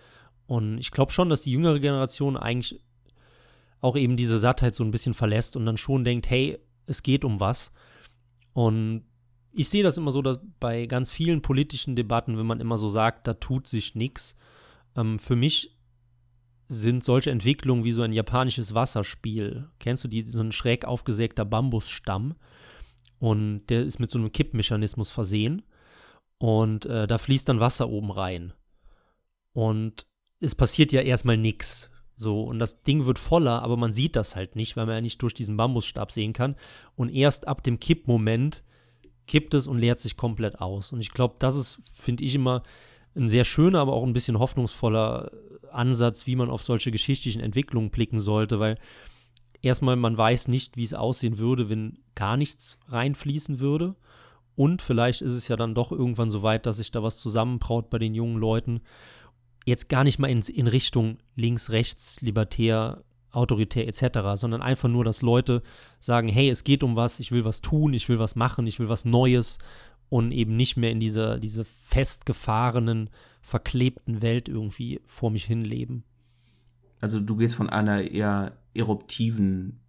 Und 0.46 0.78
ich 0.78 0.90
glaube 0.90 1.12
schon, 1.12 1.28
dass 1.28 1.42
die 1.42 1.52
jüngere 1.52 1.78
Generation 1.78 2.36
eigentlich 2.36 2.80
auch 3.80 3.96
eben 3.96 4.16
diese 4.16 4.38
Sattheit 4.38 4.74
so 4.74 4.82
ein 4.84 4.90
bisschen 4.90 5.14
verlässt 5.14 5.56
und 5.56 5.64
dann 5.64 5.76
schon 5.76 6.02
denkt, 6.02 6.28
hey, 6.28 6.58
es 6.86 7.02
geht 7.02 7.24
um 7.24 7.40
was. 7.40 7.72
Und 8.52 9.04
ich 9.52 9.68
sehe 9.68 9.82
das 9.82 9.96
immer 9.96 10.12
so, 10.12 10.22
dass 10.22 10.40
bei 10.60 10.86
ganz 10.86 11.12
vielen 11.12 11.42
politischen 11.42 11.96
Debatten, 11.96 12.38
wenn 12.38 12.46
man 12.46 12.60
immer 12.60 12.78
so 12.78 12.88
sagt, 12.88 13.26
da 13.26 13.34
tut 13.34 13.66
sich 13.66 13.94
nichts, 13.94 14.34
ähm, 14.96 15.18
für 15.18 15.36
mich 15.36 15.76
sind 16.68 17.04
solche 17.04 17.30
Entwicklungen 17.30 17.84
wie 17.84 17.92
so 17.92 18.02
ein 18.02 18.12
japanisches 18.12 18.74
Wasserspiel. 18.74 19.68
Kennst 19.78 20.04
du 20.04 20.08
die, 20.08 20.22
so 20.22 20.40
ein 20.40 20.52
schräg 20.52 20.86
aufgesägter 20.86 21.44
Bambusstamm? 21.44 22.34
Und 23.18 23.66
der 23.66 23.82
ist 23.82 24.00
mit 24.00 24.10
so 24.10 24.18
einem 24.18 24.32
Kippmechanismus 24.32 25.10
versehen. 25.10 25.62
Und 26.38 26.86
äh, 26.86 27.06
da 27.06 27.18
fließt 27.18 27.48
dann 27.48 27.60
Wasser 27.60 27.88
oben 27.88 28.10
rein. 28.10 28.54
Und 29.52 30.06
es 30.40 30.54
passiert 30.54 30.92
ja 30.92 31.02
erstmal 31.02 31.36
nichts. 31.36 31.91
So, 32.22 32.42
und 32.42 32.58
das 32.58 32.82
Ding 32.82 33.04
wird 33.04 33.18
voller, 33.18 33.62
aber 33.62 33.76
man 33.76 33.92
sieht 33.92 34.16
das 34.16 34.36
halt 34.36 34.56
nicht, 34.56 34.76
weil 34.76 34.86
man 34.86 34.94
ja 34.94 35.00
nicht 35.00 35.20
durch 35.20 35.34
diesen 35.34 35.56
Bambusstab 35.56 36.12
sehen 36.12 36.32
kann. 36.32 36.56
Und 36.96 37.10
erst 37.10 37.48
ab 37.48 37.62
dem 37.62 37.80
Kippmoment 37.80 38.62
kippt 39.26 39.54
es 39.54 39.66
und 39.66 39.78
leert 39.78 40.00
sich 40.00 40.16
komplett 40.16 40.60
aus. 40.60 40.92
Und 40.92 41.00
ich 41.00 41.10
glaube, 41.10 41.36
das 41.38 41.56
ist, 41.56 41.80
finde 41.94 42.24
ich, 42.24 42.34
immer 42.34 42.62
ein 43.14 43.28
sehr 43.28 43.44
schöner, 43.44 43.80
aber 43.80 43.92
auch 43.92 44.04
ein 44.04 44.12
bisschen 44.12 44.38
hoffnungsvoller 44.38 45.30
Ansatz, 45.70 46.26
wie 46.26 46.36
man 46.36 46.50
auf 46.50 46.62
solche 46.62 46.90
geschichtlichen 46.90 47.40
Entwicklungen 47.40 47.90
blicken 47.90 48.20
sollte, 48.20 48.60
weil 48.60 48.78
erstmal 49.60 49.96
man 49.96 50.16
weiß 50.16 50.48
nicht, 50.48 50.76
wie 50.76 50.84
es 50.84 50.94
aussehen 50.94 51.38
würde, 51.38 51.68
wenn 51.68 51.98
gar 52.14 52.36
nichts 52.36 52.78
reinfließen 52.88 53.60
würde. 53.60 53.96
Und 54.54 54.82
vielleicht 54.82 55.22
ist 55.22 55.32
es 55.32 55.48
ja 55.48 55.56
dann 55.56 55.74
doch 55.74 55.92
irgendwann 55.92 56.30
so 56.30 56.42
weit, 56.42 56.66
dass 56.66 56.76
sich 56.76 56.90
da 56.90 57.02
was 57.02 57.18
zusammenbraut 57.18 57.90
bei 57.90 57.98
den 57.98 58.14
jungen 58.14 58.36
Leuten. 58.36 58.82
Jetzt 59.64 59.88
gar 59.88 60.04
nicht 60.04 60.18
mal 60.18 60.28
in, 60.28 60.40
in 60.40 60.66
Richtung 60.66 61.18
links, 61.36 61.70
rechts, 61.70 62.20
libertär, 62.20 63.02
autoritär 63.30 63.88
etc., 63.88 64.20
sondern 64.34 64.62
einfach 64.62 64.88
nur, 64.88 65.04
dass 65.04 65.22
Leute 65.22 65.62
sagen, 66.00 66.28
hey, 66.28 66.50
es 66.50 66.64
geht 66.64 66.82
um 66.82 66.96
was, 66.96 67.20
ich 67.20 67.32
will 67.32 67.44
was 67.44 67.60
tun, 67.60 67.94
ich 67.94 68.08
will 68.08 68.18
was 68.18 68.36
machen, 68.36 68.66
ich 68.66 68.78
will 68.78 68.88
was 68.88 69.04
Neues 69.04 69.58
und 70.08 70.32
eben 70.32 70.56
nicht 70.56 70.76
mehr 70.76 70.90
in 70.90 71.00
dieser 71.00 71.38
diese 71.38 71.64
festgefahrenen, 71.64 73.08
verklebten 73.40 74.22
Welt 74.22 74.48
irgendwie 74.48 75.00
vor 75.04 75.30
mich 75.30 75.44
hinleben. 75.44 76.04
Also 77.00 77.18
du 77.18 77.36
gehst 77.36 77.56
von 77.56 77.68
einer 77.68 78.02
eher 78.02 78.52
eruptiven 78.74 79.80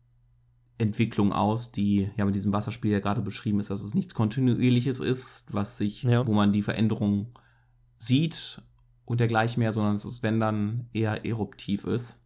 Entwicklung 0.77 1.31
aus, 1.31 1.71
die 1.71 2.09
ja 2.17 2.25
mit 2.25 2.35
diesem 2.35 2.51
Wasserspiel 2.51 2.91
ja 2.91 2.99
gerade 2.99 3.21
beschrieben 3.21 3.59
ist, 3.59 3.69
dass 3.69 3.83
es 3.83 3.93
nichts 3.93 4.15
Kontinuierliches 4.15 4.99
ist, 4.99 5.45
was 5.49 5.77
sich, 5.77 6.03
ja. 6.03 6.25
wo 6.25 6.33
man 6.33 6.51
die 6.51 6.63
Veränderung 6.63 7.27
sieht 7.97 8.61
und 9.05 9.19
dergleichen 9.19 9.59
mehr, 9.59 9.71
sondern 9.71 9.93
dass 9.93 10.05
es, 10.05 10.23
wenn 10.23 10.39
dann, 10.39 10.87
eher 10.93 11.25
eruptiv 11.25 11.83
ist. 11.85 12.17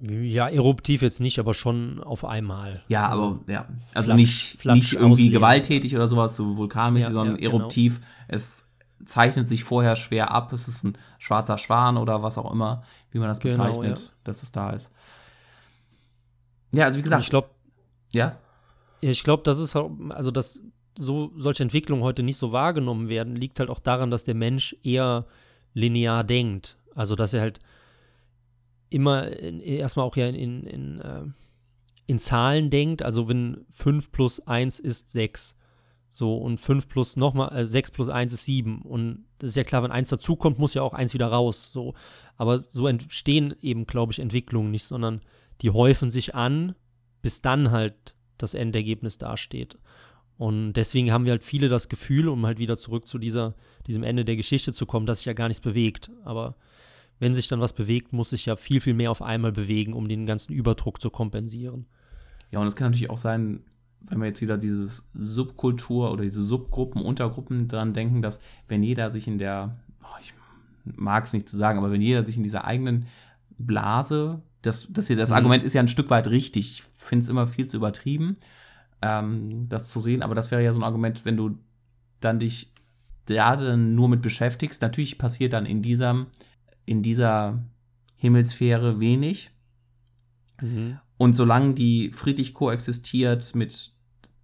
Ja, 0.00 0.48
eruptiv 0.48 1.02
jetzt 1.02 1.20
nicht, 1.20 1.38
aber 1.38 1.54
schon 1.54 2.02
auf 2.02 2.24
einmal. 2.24 2.82
Ja, 2.88 3.08
also 3.08 3.22
aber 3.22 3.52
ja, 3.52 3.68
also 3.94 4.08
flach, 4.08 4.16
nicht, 4.16 4.60
flach 4.60 4.74
nicht 4.74 4.92
irgendwie 4.92 5.12
ausleben. 5.12 5.32
gewalttätig 5.32 5.94
oder 5.94 6.08
sowas, 6.08 6.36
so 6.36 6.56
vulkanmäßig, 6.56 7.08
ja, 7.08 7.14
sondern 7.14 7.36
ja, 7.36 7.48
genau. 7.48 7.58
eruptiv. 7.58 8.00
Es 8.28 8.66
zeichnet 9.04 9.48
sich 9.48 9.64
vorher 9.64 9.96
schwer 9.96 10.30
ab. 10.30 10.52
Es 10.52 10.68
ist 10.68 10.84
ein 10.84 10.98
schwarzer 11.18 11.58
Schwan 11.58 11.96
oder 11.96 12.22
was 12.22 12.38
auch 12.38 12.52
immer, 12.52 12.82
wie 13.12 13.18
man 13.18 13.28
das 13.28 13.38
genau, 13.38 13.64
bezeichnet, 13.68 13.98
ja. 13.98 14.12
dass 14.24 14.42
es 14.42 14.52
da 14.52 14.70
ist. 14.70 14.92
Ja, 16.74 16.86
also 16.86 16.98
wie 16.98 17.02
gesagt. 17.02 17.22
Ich 17.22 17.30
glaube, 17.30 17.48
ja. 18.12 18.36
Ich 19.00 19.22
glaube, 19.22 19.42
das 19.44 19.58
ist 19.58 19.74
halt, 19.74 19.90
also 20.10 20.30
dass 20.30 20.62
so 20.96 21.32
solche 21.36 21.62
Entwicklungen 21.62 22.02
heute 22.02 22.22
nicht 22.22 22.36
so 22.36 22.52
wahrgenommen 22.52 23.08
werden, 23.08 23.36
liegt 23.36 23.60
halt 23.60 23.70
auch 23.70 23.80
daran, 23.80 24.10
dass 24.10 24.24
der 24.24 24.34
Mensch 24.34 24.76
eher 24.82 25.26
linear 25.74 26.24
denkt. 26.24 26.78
Also 26.94 27.16
dass 27.16 27.34
er 27.34 27.42
halt 27.42 27.60
immer 28.90 29.28
in, 29.28 29.60
erstmal 29.60 30.06
auch 30.06 30.16
ja 30.16 30.28
in, 30.28 30.34
in, 30.34 30.66
in, 30.66 31.00
äh, 31.00 31.22
in 32.06 32.18
Zahlen 32.18 32.70
denkt. 32.70 33.02
Also 33.02 33.28
wenn 33.28 33.66
5 33.70 34.12
plus 34.12 34.40
1 34.46 34.80
ist 34.80 35.12
6. 35.12 35.56
So, 36.10 36.36
und 36.36 36.58
5 36.58 36.88
plus 36.88 37.16
nochmal, 37.16 37.56
äh, 37.56 37.66
6 37.66 37.90
plus 37.90 38.08
1 38.08 38.32
ist 38.32 38.44
7. 38.44 38.82
Und 38.82 39.24
das 39.38 39.50
ist 39.50 39.56
ja 39.56 39.64
klar, 39.64 39.82
wenn 39.82 39.90
1 39.90 40.10
dazukommt, 40.10 40.60
muss 40.60 40.74
ja 40.74 40.82
auch 40.82 40.94
1 40.94 41.12
wieder 41.12 41.26
raus. 41.26 41.72
So. 41.72 41.94
Aber 42.36 42.60
so 42.60 42.86
entstehen 42.86 43.54
eben, 43.60 43.84
glaube 43.84 44.12
ich, 44.12 44.20
Entwicklungen 44.20 44.70
nicht, 44.70 44.84
sondern 44.84 45.22
die 45.60 45.70
häufen 45.70 46.12
sich 46.12 46.34
an, 46.34 46.76
bis 47.20 47.40
dann 47.40 47.72
halt 47.72 48.14
das 48.38 48.54
Endergebnis 48.54 49.18
dasteht. 49.18 49.76
Und 50.36 50.72
deswegen 50.74 51.12
haben 51.12 51.24
wir 51.24 51.32
halt 51.32 51.44
viele 51.44 51.68
das 51.68 51.88
Gefühl, 51.88 52.28
um 52.28 52.44
halt 52.44 52.58
wieder 52.58 52.76
zurück 52.76 53.06
zu 53.06 53.18
dieser, 53.18 53.54
diesem 53.86 54.02
Ende 54.02 54.24
der 54.24 54.36
Geschichte 54.36 54.72
zu 54.72 54.86
kommen, 54.86 55.06
dass 55.06 55.18
sich 55.18 55.26
ja 55.26 55.32
gar 55.32 55.48
nichts 55.48 55.60
bewegt. 55.60 56.10
Aber 56.24 56.56
wenn 57.20 57.34
sich 57.34 57.48
dann 57.48 57.60
was 57.60 57.72
bewegt, 57.72 58.12
muss 58.12 58.30
sich 58.30 58.46
ja 58.46 58.56
viel, 58.56 58.80
viel 58.80 58.94
mehr 58.94 59.10
auf 59.10 59.22
einmal 59.22 59.52
bewegen, 59.52 59.92
um 59.92 60.08
den 60.08 60.26
ganzen 60.26 60.52
Überdruck 60.52 61.00
zu 61.00 61.10
kompensieren. 61.10 61.86
Ja, 62.50 62.58
und 62.58 62.66
es 62.66 62.76
kann 62.76 62.88
natürlich 62.88 63.10
auch 63.10 63.18
sein, 63.18 63.60
wenn 64.00 64.18
wir 64.18 64.26
jetzt 64.26 64.42
wieder 64.42 64.58
dieses 64.58 65.10
Subkultur 65.14 66.12
oder 66.12 66.22
diese 66.22 66.42
Subgruppen, 66.42 67.02
Untergruppen 67.02 67.68
dran 67.68 67.92
denken, 67.92 68.20
dass 68.20 68.40
wenn 68.68 68.82
jeder 68.82 69.10
sich 69.10 69.26
in 69.28 69.38
der, 69.38 69.76
oh, 70.02 70.18
ich 70.20 70.34
mag 70.84 71.24
es 71.24 71.32
nicht 71.32 71.48
zu 71.48 71.56
sagen, 71.56 71.78
aber 71.78 71.90
wenn 71.90 72.00
jeder 72.00 72.26
sich 72.26 72.36
in 72.36 72.42
dieser 72.42 72.64
eigenen 72.64 73.06
Blase, 73.56 74.42
das, 74.62 74.88
das 74.90 75.06
hier, 75.06 75.16
das 75.16 75.30
mhm. 75.30 75.36
Argument 75.36 75.62
ist 75.62 75.74
ja 75.74 75.80
ein 75.80 75.88
Stück 75.88 76.10
weit 76.10 76.28
richtig. 76.28 76.70
Ich 76.70 76.82
finde 76.82 77.22
es 77.22 77.28
immer 77.28 77.46
viel 77.46 77.66
zu 77.66 77.76
übertrieben, 77.76 78.34
ähm, 79.04 79.68
das 79.68 79.90
zu 79.90 80.00
sehen, 80.00 80.22
aber 80.22 80.34
das 80.34 80.50
wäre 80.50 80.64
ja 80.64 80.72
so 80.72 80.80
ein 80.80 80.84
Argument, 80.84 81.24
wenn 81.24 81.36
du 81.36 81.58
dann 82.20 82.38
dich 82.38 82.72
gerade 83.26 83.76
nur 83.76 84.08
mit 84.08 84.22
beschäftigst. 84.22 84.80
Natürlich 84.80 85.18
passiert 85.18 85.52
dann 85.52 85.66
in 85.66 85.82
diesem 85.82 86.26
in 86.86 87.02
dieser 87.02 87.62
Himmelssphäre 88.16 89.00
wenig. 89.00 89.50
Mhm. 90.60 90.98
Und 91.16 91.34
solange 91.34 91.74
die 91.74 92.10
friedlich 92.10 92.54
koexistiert 92.54 93.54
mit 93.54 93.92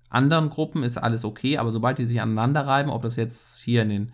anderen 0.08 0.50
Gruppen, 0.50 0.82
ist 0.82 0.98
alles 0.98 1.24
okay. 1.24 1.58
Aber 1.58 1.70
sobald 1.70 1.98
die 1.98 2.06
sich 2.06 2.20
aneinander 2.20 2.66
reiben, 2.66 2.90
ob 2.90 3.02
das 3.02 3.16
jetzt 3.16 3.60
hier 3.60 3.82
in 3.82 3.88
den, 3.88 4.12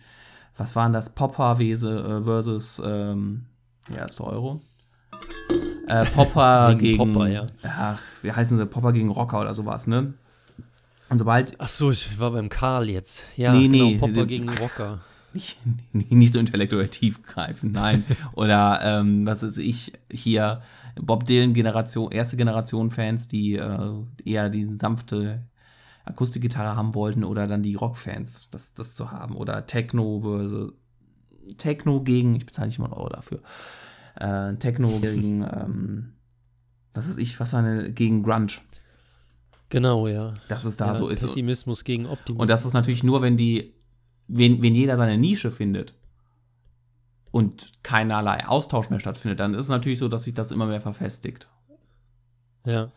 was 0.56 0.76
waren 0.76 0.92
das, 0.92 1.14
Popper-Wese 1.14 2.20
äh, 2.20 2.24
versus, 2.24 2.82
ähm, 2.84 3.46
ja, 3.94 4.04
ist 4.04 4.18
der 4.18 4.26
Euro. 4.26 4.60
Äh, 5.88 6.04
Popper 6.06 6.74
gegen, 6.78 6.98
gegen 6.98 7.12
Popper, 7.12 7.28
ja. 7.28 7.46
Ach, 7.62 8.00
wie 8.22 8.32
heißen 8.32 8.58
sie? 8.58 8.66
Popper 8.66 8.92
gegen 8.92 9.10
Rocker 9.10 9.40
oder 9.40 9.54
sowas, 9.54 9.86
ne? 9.86 10.14
Und 11.08 11.18
sobald. 11.18 11.60
Ach 11.60 11.68
so, 11.68 11.90
ich 11.90 12.18
war 12.18 12.32
beim 12.32 12.48
Karl 12.48 12.88
jetzt. 12.88 13.24
Ja, 13.36 13.52
nee, 13.52 13.68
genau, 13.68 13.84
nee, 13.84 13.98
Popper 13.98 14.26
gegen 14.26 14.48
Rocker 14.48 15.00
nicht, 15.36 15.58
nicht 16.12 16.32
so 16.32 16.38
intellektuell 16.38 16.88
tiefgreifend, 16.88 17.72
nein. 17.72 18.04
Oder 18.32 18.80
ähm, 18.82 19.26
was 19.26 19.42
ist 19.42 19.58
ich 19.58 19.92
hier, 20.10 20.62
Bob 21.00 21.26
Dylan 21.26 21.54
Generation, 21.54 22.10
erste 22.10 22.36
Generation 22.36 22.90
Fans, 22.90 23.28
die 23.28 23.56
äh, 23.56 23.92
eher 24.24 24.48
die 24.48 24.66
sanfte 24.78 25.42
Akustikgitarre 26.04 26.76
haben 26.76 26.94
wollten 26.94 27.24
oder 27.24 27.48
dann 27.48 27.64
die 27.64 27.74
Rockfans, 27.74 28.48
das, 28.50 28.74
das 28.74 28.94
zu 28.94 29.10
haben. 29.10 29.36
Oder 29.36 29.66
Techno 29.66 30.20
versus 30.20 30.72
Techno 31.58 32.00
gegen, 32.00 32.36
ich 32.36 32.46
bezahle 32.46 32.68
nicht 32.68 32.78
mal 32.78 32.86
einen 32.86 32.94
Euro 32.94 33.08
dafür. 33.08 33.40
Äh, 34.14 34.54
Techno 34.56 34.88
gegen 35.00 35.42
ähm, 35.42 36.12
was 36.94 37.08
weiß 37.08 37.18
ich, 37.18 37.38
was 37.40 37.52
war 37.52 37.60
eine 37.60 37.92
gegen 37.92 38.22
Grunge. 38.22 38.58
Genau, 39.68 40.06
ja. 40.06 40.34
Dass 40.48 40.64
es 40.64 40.76
da 40.76 40.88
ja, 40.88 40.96
so 40.96 41.08
ist. 41.08 41.22
Pessimismus 41.22 41.84
gegen 41.84 42.06
Optimismus. 42.06 42.42
Und 42.42 42.50
das 42.50 42.64
ist 42.64 42.72
natürlich 42.72 43.02
nur, 43.02 43.22
wenn 43.22 43.36
die, 43.36 43.74
wenn, 44.28 44.62
wenn 44.62 44.74
jeder 44.74 44.96
seine 44.96 45.18
Nische 45.18 45.50
findet 45.50 45.94
und 47.30 47.72
keinerlei 47.82 48.46
Austausch 48.46 48.90
mehr 48.90 49.00
stattfindet, 49.00 49.40
dann 49.40 49.54
ist 49.54 49.60
es 49.62 49.68
natürlich 49.68 49.98
so, 49.98 50.08
dass 50.08 50.22
sich 50.22 50.34
das 50.34 50.50
immer 50.52 50.66
mehr 50.66 50.80
verfestigt. 50.80 51.48
Ja. 52.64 52.90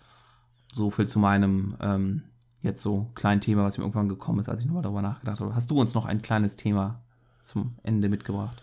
So 0.74 0.92
viel 0.92 1.08
zu 1.08 1.20
meinem 1.20 1.76
ähm, 1.82 2.24
jetzt 2.62 2.82
so 2.82 3.10
kleinen 3.16 3.42
Thema, 3.42 3.64
was 3.64 3.78
mir 3.78 3.84
irgendwann 3.84 4.10
gekommen 4.10 4.40
ist, 4.40 4.50
als 4.50 4.62
ich 4.62 4.68
nochmal 4.68 4.84
darüber 4.84 5.02
nachgedacht 5.02 5.40
habe. 5.40 5.56
Hast 5.56 5.72
du 5.72 5.80
uns 5.80 5.94
noch 5.94 6.06
ein 6.06 6.22
kleines 6.22 6.56
Thema 6.56 7.02
zum 7.44 7.76
Ende 7.84 8.10
mitgebracht? 8.10 8.62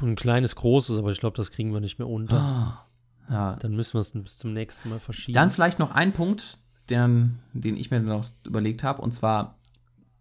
Ein 0.00 0.14
kleines, 0.14 0.56
großes, 0.56 0.98
aber 0.98 1.10
ich 1.10 1.18
glaube, 1.18 1.36
das 1.36 1.50
kriegen 1.50 1.72
wir 1.72 1.80
nicht 1.80 1.98
mehr 1.98 2.08
unter. 2.08 2.36
Ah, 2.36 2.86
ja. 3.30 3.56
Dann 3.56 3.74
müssen 3.74 3.94
wir 3.94 4.00
es 4.00 4.12
bis 4.12 4.38
zum 4.38 4.52
nächsten 4.52 4.90
Mal 4.90 5.00
verschieben. 5.00 5.34
Dann 5.34 5.50
vielleicht 5.50 5.78
noch 5.78 5.90
ein 5.90 6.12
Punkt, 6.12 6.58
den, 6.90 7.38
den 7.52 7.76
ich 7.76 7.90
mir 7.90 8.00
noch 8.00 8.28
überlegt 8.44 8.82
habe, 8.82 9.02
und 9.02 9.12
zwar, 9.12 9.58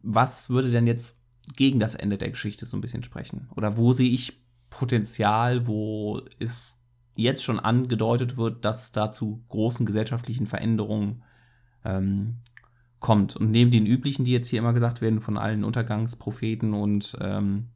was 0.02 0.50
würde 0.50 0.72
denn 0.72 0.88
jetzt 0.88 1.22
gegen 1.56 1.80
das 1.80 1.96
Ende 1.96 2.18
der 2.18 2.32
Geschichte 2.32 2.66
so 2.66 2.78
ein 2.78 2.82
bisschen 2.82 3.04
sprechen? 3.04 3.50
Oder 3.56 3.78
wo 3.78 3.94
sehe 3.94 4.10
ich 4.10 4.42
Potenzial, 4.70 5.68
wo 5.68 6.22
es 6.40 6.82
jetzt 7.16 7.44
schon 7.44 7.60
angedeutet 7.60 8.38
wird, 8.38 8.66
dass 8.66 8.84
es 8.84 8.92
da 8.92 9.12
zu 9.12 9.44
großen 9.48 9.86
gesellschaftlichen 9.86 10.48
Veränderungen 10.48 11.24
ähm, 11.86 12.38
kommt. 13.00 13.36
Und 13.36 13.52
neben 13.52 13.72
den 13.72 13.86
üblichen, 13.86 14.26
die 14.26 14.32
jetzt 14.32 14.50
hier 14.50 14.60
immer 14.60 14.74
gesagt 14.74 15.02
werden, 15.02 15.22
von 15.22 15.38
allen 15.38 15.64
Untergangspropheten 15.64 16.74
und 16.74 17.16
ähm, 17.22 17.68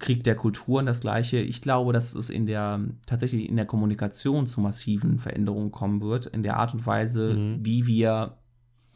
Krieg 0.00 0.24
der 0.24 0.34
Kulturen 0.34 0.86
das 0.86 1.02
gleiche. 1.02 1.38
Ich 1.38 1.62
glaube, 1.62 1.92
dass 1.92 2.14
es 2.14 2.30
in 2.30 2.46
der 2.46 2.80
tatsächlich 3.06 3.48
in 3.48 3.56
der 3.56 3.66
Kommunikation 3.66 4.46
zu 4.46 4.60
massiven 4.60 5.18
Veränderungen 5.18 5.70
kommen 5.70 6.00
wird, 6.00 6.26
in 6.26 6.42
der 6.42 6.56
Art 6.56 6.74
und 6.74 6.84
Weise, 6.86 7.36
Mhm. 7.36 7.64
wie 7.64 7.86
wir 7.86 8.38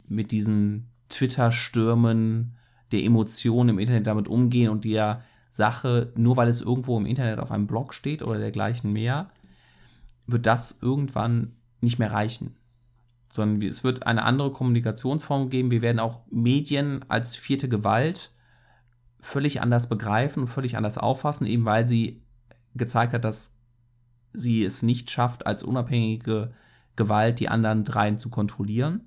mit 0.07 0.31
diesen 0.31 0.87
Twitter-Stürmen 1.09 2.55
der 2.91 3.03
Emotionen 3.03 3.69
im 3.69 3.79
Internet 3.79 4.07
damit 4.07 4.27
umgehen 4.27 4.69
und 4.69 4.83
der 4.83 5.21
Sache, 5.51 6.11
nur 6.17 6.37
weil 6.37 6.49
es 6.49 6.61
irgendwo 6.61 6.97
im 6.97 7.05
Internet 7.05 7.39
auf 7.39 7.51
einem 7.51 7.67
Blog 7.67 7.93
steht 7.93 8.21
oder 8.21 8.39
dergleichen 8.39 8.91
mehr, 8.91 9.29
wird 10.27 10.45
das 10.45 10.79
irgendwann 10.81 11.53
nicht 11.81 11.99
mehr 11.99 12.11
reichen. 12.11 12.55
Sondern 13.29 13.67
es 13.67 13.83
wird 13.83 14.05
eine 14.05 14.23
andere 14.23 14.51
Kommunikationsform 14.51 15.49
geben. 15.49 15.71
Wir 15.71 15.81
werden 15.81 15.99
auch 15.99 16.21
Medien 16.29 17.05
als 17.07 17.35
vierte 17.35 17.69
Gewalt 17.69 18.31
völlig 19.25 19.61
anders 19.61 19.89
begreifen 19.89 20.41
und 20.43 20.47
völlig 20.47 20.77
anders 20.77 20.97
auffassen, 20.97 21.47
eben 21.47 21.65
weil 21.65 21.87
sie 21.87 22.21
gezeigt 22.75 23.13
hat, 23.13 23.23
dass 23.25 23.55
sie 24.33 24.63
es 24.63 24.83
nicht 24.83 25.09
schafft, 25.09 25.47
als 25.47 25.63
unabhängige 25.63 26.53
Gewalt 26.95 27.39
die 27.39 27.49
anderen 27.49 27.83
dreien 27.83 28.19
zu 28.19 28.29
kontrollieren. 28.29 29.01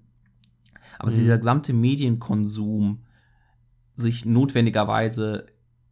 Aber 0.98 1.06
dass 1.10 1.16
Mhm. 1.18 1.22
dieser 1.22 1.38
gesamte 1.38 1.72
Medienkonsum 1.72 3.04
sich 3.96 4.24
notwendigerweise 4.24 5.46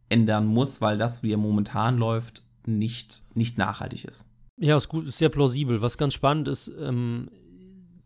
ändern 0.09 0.45
muss, 0.45 0.81
weil 0.81 0.97
das, 0.97 1.23
wie 1.23 1.31
er 1.31 1.37
momentan 1.37 1.97
läuft, 1.97 2.43
nicht, 2.65 3.23
nicht 3.33 3.57
nachhaltig 3.57 4.05
ist. 4.05 4.25
Ja, 4.57 4.75
ist 4.75 4.89
gut, 4.89 5.07
ist 5.07 5.17
sehr 5.17 5.29
plausibel. 5.29 5.81
Was 5.81 5.97
ganz 5.97 6.13
spannend 6.13 6.47
ist, 6.47 6.71
ähm, 6.79 7.29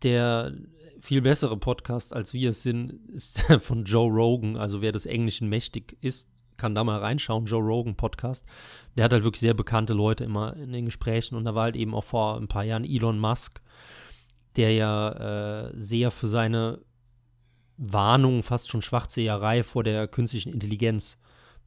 der 0.04 0.54
viel 1.02 1.22
bessere 1.22 1.58
Podcast, 1.58 2.14
als 2.14 2.34
wir 2.34 2.52
es 2.52 2.64
sind, 2.64 2.94
ist 3.10 3.42
von 3.60 3.84
Joe 3.86 4.10
Rogan. 4.10 4.56
Also 4.58 4.82
wer 4.82 4.92
des 4.92 5.06
Englischen 5.06 5.50
mächtig 5.50 5.98
ist, 6.02 6.30
kann 6.58 6.76
da 6.76 6.84
mal 6.84 7.00
reinschauen, 7.00 7.46
Joe 7.46 7.62
Rogan 7.62 7.96
Podcast. 7.96 8.46
Der 8.96 9.04
hat 9.06 9.14
halt 9.14 9.24
wirklich 9.24 9.40
sehr 9.42 9.56
bekannte 9.56 9.94
Leute 9.94 10.24
immer 10.24 10.56
in 10.58 10.72
den 10.72 10.86
Gesprächen 10.86 11.36
und 11.36 11.44
da 11.46 11.56
war 11.56 11.64
halt 11.64 11.76
eben 11.76 11.96
auch 11.96 12.04
vor 12.04 12.38
ein 12.38 12.48
paar 12.48 12.64
Jahren 12.64 12.86
Elon 12.86 13.20
Musk, 13.20 13.62
der 14.58 14.72
ja 14.74 15.70
äh, 15.70 15.72
sehr 15.74 16.12
für 16.12 16.28
seine 16.28 16.80
Warnung, 17.78 18.44
fast 18.44 18.70
schon 18.70 18.82
Schwachseherei 18.82 19.64
vor 19.64 19.84
der 19.84 20.08
künstlichen 20.08 20.54
Intelligenz 20.54 21.18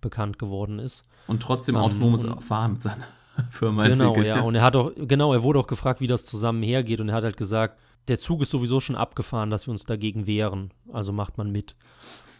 bekannt 0.00 0.38
geworden 0.38 0.78
ist. 0.78 1.02
Und 1.26 1.42
trotzdem 1.42 1.74
Ähm, 1.74 1.80
autonomes 1.80 2.24
Fahren 2.40 2.74
mit 2.74 2.82
seiner 2.82 3.06
Firma 3.50 3.88
Genau, 3.88 4.10
entwickelt. 4.10 4.28
ja. 4.28 4.42
Und 4.42 4.54
er 4.54 4.62
hat 4.62 4.76
auch, 4.76 4.92
genau, 4.96 5.32
er 5.32 5.42
wurde 5.42 5.58
auch 5.58 5.66
gefragt, 5.66 6.00
wie 6.00 6.06
das 6.06 6.24
zusammen 6.26 6.62
hergeht. 6.62 7.00
Und 7.00 7.08
er 7.08 7.16
hat 7.16 7.24
halt 7.24 7.36
gesagt, 7.36 7.80
der 8.08 8.18
Zug 8.18 8.42
ist 8.42 8.50
sowieso 8.50 8.80
schon 8.80 8.96
abgefahren, 8.96 9.50
dass 9.50 9.66
wir 9.66 9.72
uns 9.72 9.84
dagegen 9.84 10.26
wehren. 10.26 10.72
Also 10.92 11.12
macht 11.12 11.38
man 11.38 11.50
mit. 11.50 11.76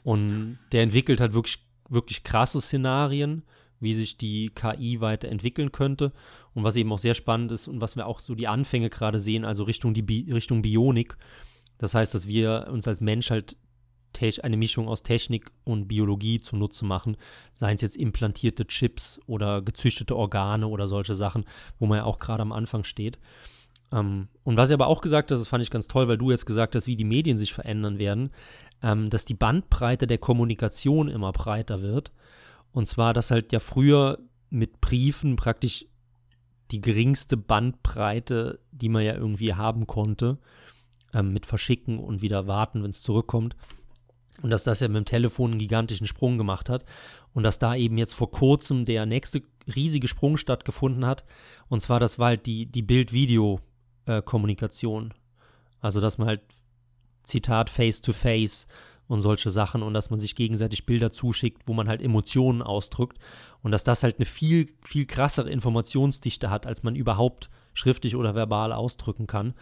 Und 0.03 0.59
der 0.73 0.83
entwickelt 0.83 1.21
halt 1.21 1.35
wirklich, 1.35 1.59
wirklich 1.89 2.25
krasse 2.25 2.61
Szenarien, 2.61 3.43
wie 3.81 3.95
sich 3.95 4.19
die 4.19 4.51
KI 4.51 5.01
weiterentwickeln 5.01 5.73
könnte. 5.73 6.13
Und 6.55 6.65
was 6.65 6.77
eben 6.77 6.93
auch 6.93 6.99
sehr 6.99 7.15
spannend 7.15 7.51
ist 7.51 7.67
und 7.67 7.81
was 7.81 7.97
wir 7.97 8.07
auch 8.07 8.21
so 8.21 8.35
die 8.35 8.47
Anfänge 8.47 8.91
gerade 8.91 9.19
sehen, 9.19 9.45
also 9.45 9.65
Richtung, 9.65 9.95
die 9.95 10.03
Bi 10.03 10.31
Richtung 10.33 10.63
Bionik. 10.63 11.17
Das 11.79 11.95
heißt, 11.95 12.15
dass 12.15 12.29
wir 12.29 12.69
uns 12.71 12.87
als 12.87 13.01
Mensch 13.01 13.31
halt 13.31 13.57
eine 14.43 14.57
Mischung 14.57 14.87
aus 14.87 15.03
Technik 15.03 15.51
und 15.65 15.89
Biologie 15.89 16.41
zunutze 16.41 16.85
machen, 16.85 17.17
seien 17.53 17.75
es 17.75 17.83
jetzt 17.83 17.97
implantierte 17.97 18.65
Chips 18.65 19.21
oder 19.27 19.61
gezüchtete 19.61 20.15
Organe 20.15 20.69
oder 20.69 20.87
solche 20.87 21.17
Sachen, 21.17 21.45
wo 21.81 21.87
man 21.87 21.99
ja 21.99 22.05
auch 22.05 22.21
gerade 22.21 22.43
am 22.43 22.53
Anfang 22.53 22.85
steht. 22.85 23.19
Ähm, 23.95 24.29
und 24.43 24.57
was 24.57 24.71
er 24.71 24.75
aber 24.75 24.89
auch 24.89 25.01
gesagt 25.01 25.31
hat, 25.31 25.39
das 25.39 25.49
fand 25.49 25.63
ich 25.63 25.71
ganz 25.71 25.89
toll, 25.89 26.09
weil 26.09 26.19
du 26.19 26.31
jetzt 26.31 26.47
gesagt 26.47 26.75
hast, 26.75 26.87
wie 26.87 26.97
die 26.97 27.05
Medien 27.05 27.39
sich 27.39 27.55
verändern 27.55 27.99
werden, 27.99 28.31
ähm, 28.83 29.09
dass 29.09 29.25
die 29.25 29.35
Bandbreite 29.35 30.07
der 30.07 30.19
Kommunikation 30.19 31.09
immer 31.09 31.33
breiter 31.33 31.81
wird. 31.81 32.13
Und 32.73 32.87
zwar, 32.87 33.15
dass 33.15 33.31
halt 33.31 33.53
ja 33.53 33.61
früher 33.61 34.19
mit 34.51 34.81
Briefen 34.81 35.37
praktisch 35.37 35.87
die 36.71 36.81
geringste 36.81 37.37
Bandbreite, 37.37 38.59
die 38.73 38.89
man 38.89 39.05
ja 39.05 39.15
irgendwie 39.15 39.55
haben 39.55 39.87
konnte, 39.87 40.39
ähm, 41.13 41.33
mit 41.33 41.47
Verschicken 41.47 41.99
und 41.99 42.21
wieder 42.21 42.49
warten, 42.49 42.83
wenn 42.83 42.91
es 42.91 43.03
zurückkommt. 43.03 43.55
Und 44.43 44.51
dass 44.51 44.65
das 44.65 44.81
ja 44.81 44.89
mit 44.89 44.97
dem 44.97 45.05
Telefon 45.05 45.53
einen 45.53 45.61
gigantischen 45.61 46.09
Sprung 46.09 46.37
gemacht 46.37 46.69
hat. 46.69 46.85
Und 47.33 47.45
dass 47.45 47.61
da 47.61 47.77
eben 47.77 47.97
jetzt 47.99 48.15
vor 48.15 48.33
kurzem 48.33 48.85
der 48.85 49.07
nächste 49.07 49.43
riesige 49.73 50.09
Sprung 50.09 50.37
stattgefunden 50.37 51.07
hat. 51.07 51.25
Und 51.69 51.81
zwar, 51.81 52.01
das 52.01 52.19
war 52.19 52.29
halt 52.29 52.47
die, 52.47 52.67
die 52.67 52.83
Bild-Video-Kommunikation. 54.05 55.15
also, 55.81 56.01
dass 56.01 56.19
man 56.19 56.29
halt, 56.29 56.41
Zitat, 57.25 57.71
Face-to-Face 57.71 58.67
und 59.07 59.21
solche 59.21 59.51
Sachen 59.51 59.83
und 59.83 59.95
dass 59.95 60.11
man 60.11 60.19
sich 60.19 60.35
gegenseitig 60.35 60.87
Bilder 60.87 61.11
zuschickt, 61.11 61.63
wo 61.67 61.73
man 61.73 61.89
halt 61.89 62.03
Emotionen 62.03 62.63
ausdrückt. 62.63 63.19
Und 63.63 63.71
dass 63.71 63.85
das 63.85 64.03
halt 64.03 64.17
eine 64.17 64.27
viel, 64.27 64.75
viel 64.83 65.07
krassere 65.07 65.51
Informationsdichte 65.51 66.51
hat, 66.51 66.67
als 66.67 66.83
man 66.83 66.97
überhaupt 66.97 67.51
schriftlich 67.73 68.17
oder 68.17 68.35
verbal 68.35 68.73
ausdrücken 68.73 69.27
kann. 69.27 69.55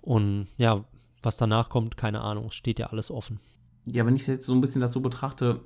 Und 0.00 0.48
ja, 0.56 0.84
was 1.22 1.36
danach 1.36 1.68
kommt, 1.68 1.96
keine 1.96 2.20
Ahnung, 2.20 2.50
steht 2.50 2.78
ja 2.78 2.86
alles 2.86 3.10
offen. 3.10 3.40
Ja, 3.86 4.06
wenn 4.06 4.16
ich 4.16 4.26
jetzt 4.26 4.46
so 4.46 4.54
ein 4.54 4.60
bisschen 4.60 4.80
das 4.80 4.92
so 4.92 5.00
betrachte, 5.00 5.60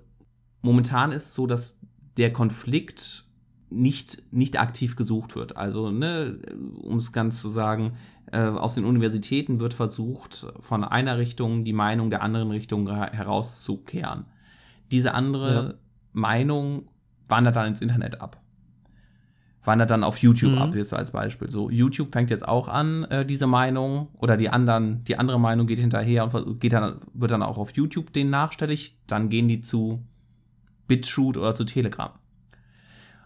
momentan 0.62 1.12
ist 1.12 1.24
es 1.24 1.34
so, 1.34 1.46
dass 1.46 1.80
der 2.16 2.32
Konflikt 2.32 3.25
nicht, 3.70 4.22
nicht 4.32 4.60
aktiv 4.60 4.96
gesucht 4.96 5.34
wird. 5.36 5.56
Also, 5.56 5.90
ne, 5.90 6.38
um 6.82 6.96
es 6.98 7.12
ganz 7.12 7.40
zu 7.42 7.48
sagen, 7.48 7.94
äh, 8.32 8.38
aus 8.38 8.74
den 8.74 8.84
Universitäten 8.84 9.60
wird 9.60 9.74
versucht, 9.74 10.46
von 10.60 10.84
einer 10.84 11.18
Richtung 11.18 11.64
die 11.64 11.72
Meinung 11.72 12.10
der 12.10 12.22
anderen 12.22 12.50
Richtung 12.50 12.88
her- 12.88 13.10
herauszukehren. 13.12 14.26
Diese 14.90 15.14
andere 15.14 15.54
Ja. 15.54 15.74
Meinung 16.12 16.88
wandert 17.28 17.56
dann 17.56 17.66
ins 17.68 17.80
Internet 17.80 18.20
ab. 18.20 18.40
Wandert 19.64 19.90
dann 19.90 20.04
auf 20.04 20.18
YouTube 20.18 20.52
Mhm. 20.52 20.58
ab, 20.58 20.74
jetzt 20.76 20.94
als 20.94 21.10
Beispiel. 21.10 21.50
So, 21.50 21.68
YouTube 21.70 22.12
fängt 22.12 22.30
jetzt 22.30 22.46
auch 22.46 22.68
an, 22.68 23.02
äh, 23.06 23.26
diese 23.26 23.48
Meinung 23.48 24.08
oder 24.14 24.36
die 24.36 24.48
anderen, 24.48 25.02
die 25.04 25.18
andere 25.18 25.40
Meinung 25.40 25.66
geht 25.66 25.80
hinterher 25.80 26.32
und 26.32 26.60
geht 26.60 26.72
dann, 26.72 27.00
wird 27.14 27.32
dann 27.32 27.42
auch 27.42 27.58
auf 27.58 27.72
YouTube 27.76 28.12
denen 28.12 28.30
nachstellig. 28.30 28.96
Dann 29.08 29.28
gehen 29.28 29.48
die 29.48 29.60
zu 29.60 30.04
BitChute 30.86 31.40
oder 31.40 31.54
zu 31.56 31.64
Telegram 31.64 32.10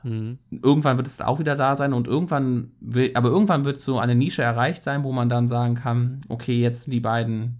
Mhm. 0.02 0.38
irgendwann 0.50 0.96
wird 0.96 1.06
es 1.06 1.20
auch 1.20 1.38
wieder 1.38 1.54
da 1.56 1.76
sein 1.76 1.92
und 1.92 2.08
irgendwann 2.08 2.72
will, 2.80 3.10
aber 3.14 3.28
irgendwann 3.28 3.64
wird 3.64 3.78
so 3.78 3.98
eine 3.98 4.14
Nische 4.14 4.42
erreicht 4.42 4.82
sein, 4.82 5.04
wo 5.04 5.12
man 5.12 5.28
dann 5.28 5.48
sagen 5.48 5.74
kann, 5.74 6.20
okay, 6.28 6.58
jetzt 6.58 6.84
sind 6.84 6.92
die 6.92 7.00
beiden 7.00 7.58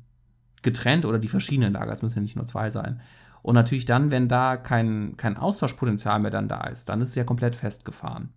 getrennt 0.63 1.05
oder 1.05 1.19
die 1.19 1.29
verschiedenen 1.29 1.73
Lager, 1.73 1.93
es 1.93 2.03
müssen 2.03 2.19
ja 2.19 2.23
nicht 2.23 2.37
nur 2.37 2.47
zwei 2.47 2.71
sein. 2.71 3.01
Und 3.43 3.55
natürlich 3.55 3.87
dann, 3.87 4.11
wenn 4.11 4.29
da 4.29 4.57
kein, 4.57 5.17
kein 5.17 5.37
Austauschpotenzial 5.37 6.21
mehr 6.21 6.31
dann 6.31 6.49
da 6.49 6.65
ist, 6.65 6.89
dann 6.89 7.01
ist 7.01 7.11
es 7.11 7.15
ja 7.15 7.25
komplett 7.25 7.57
festgefahren. 7.57 8.31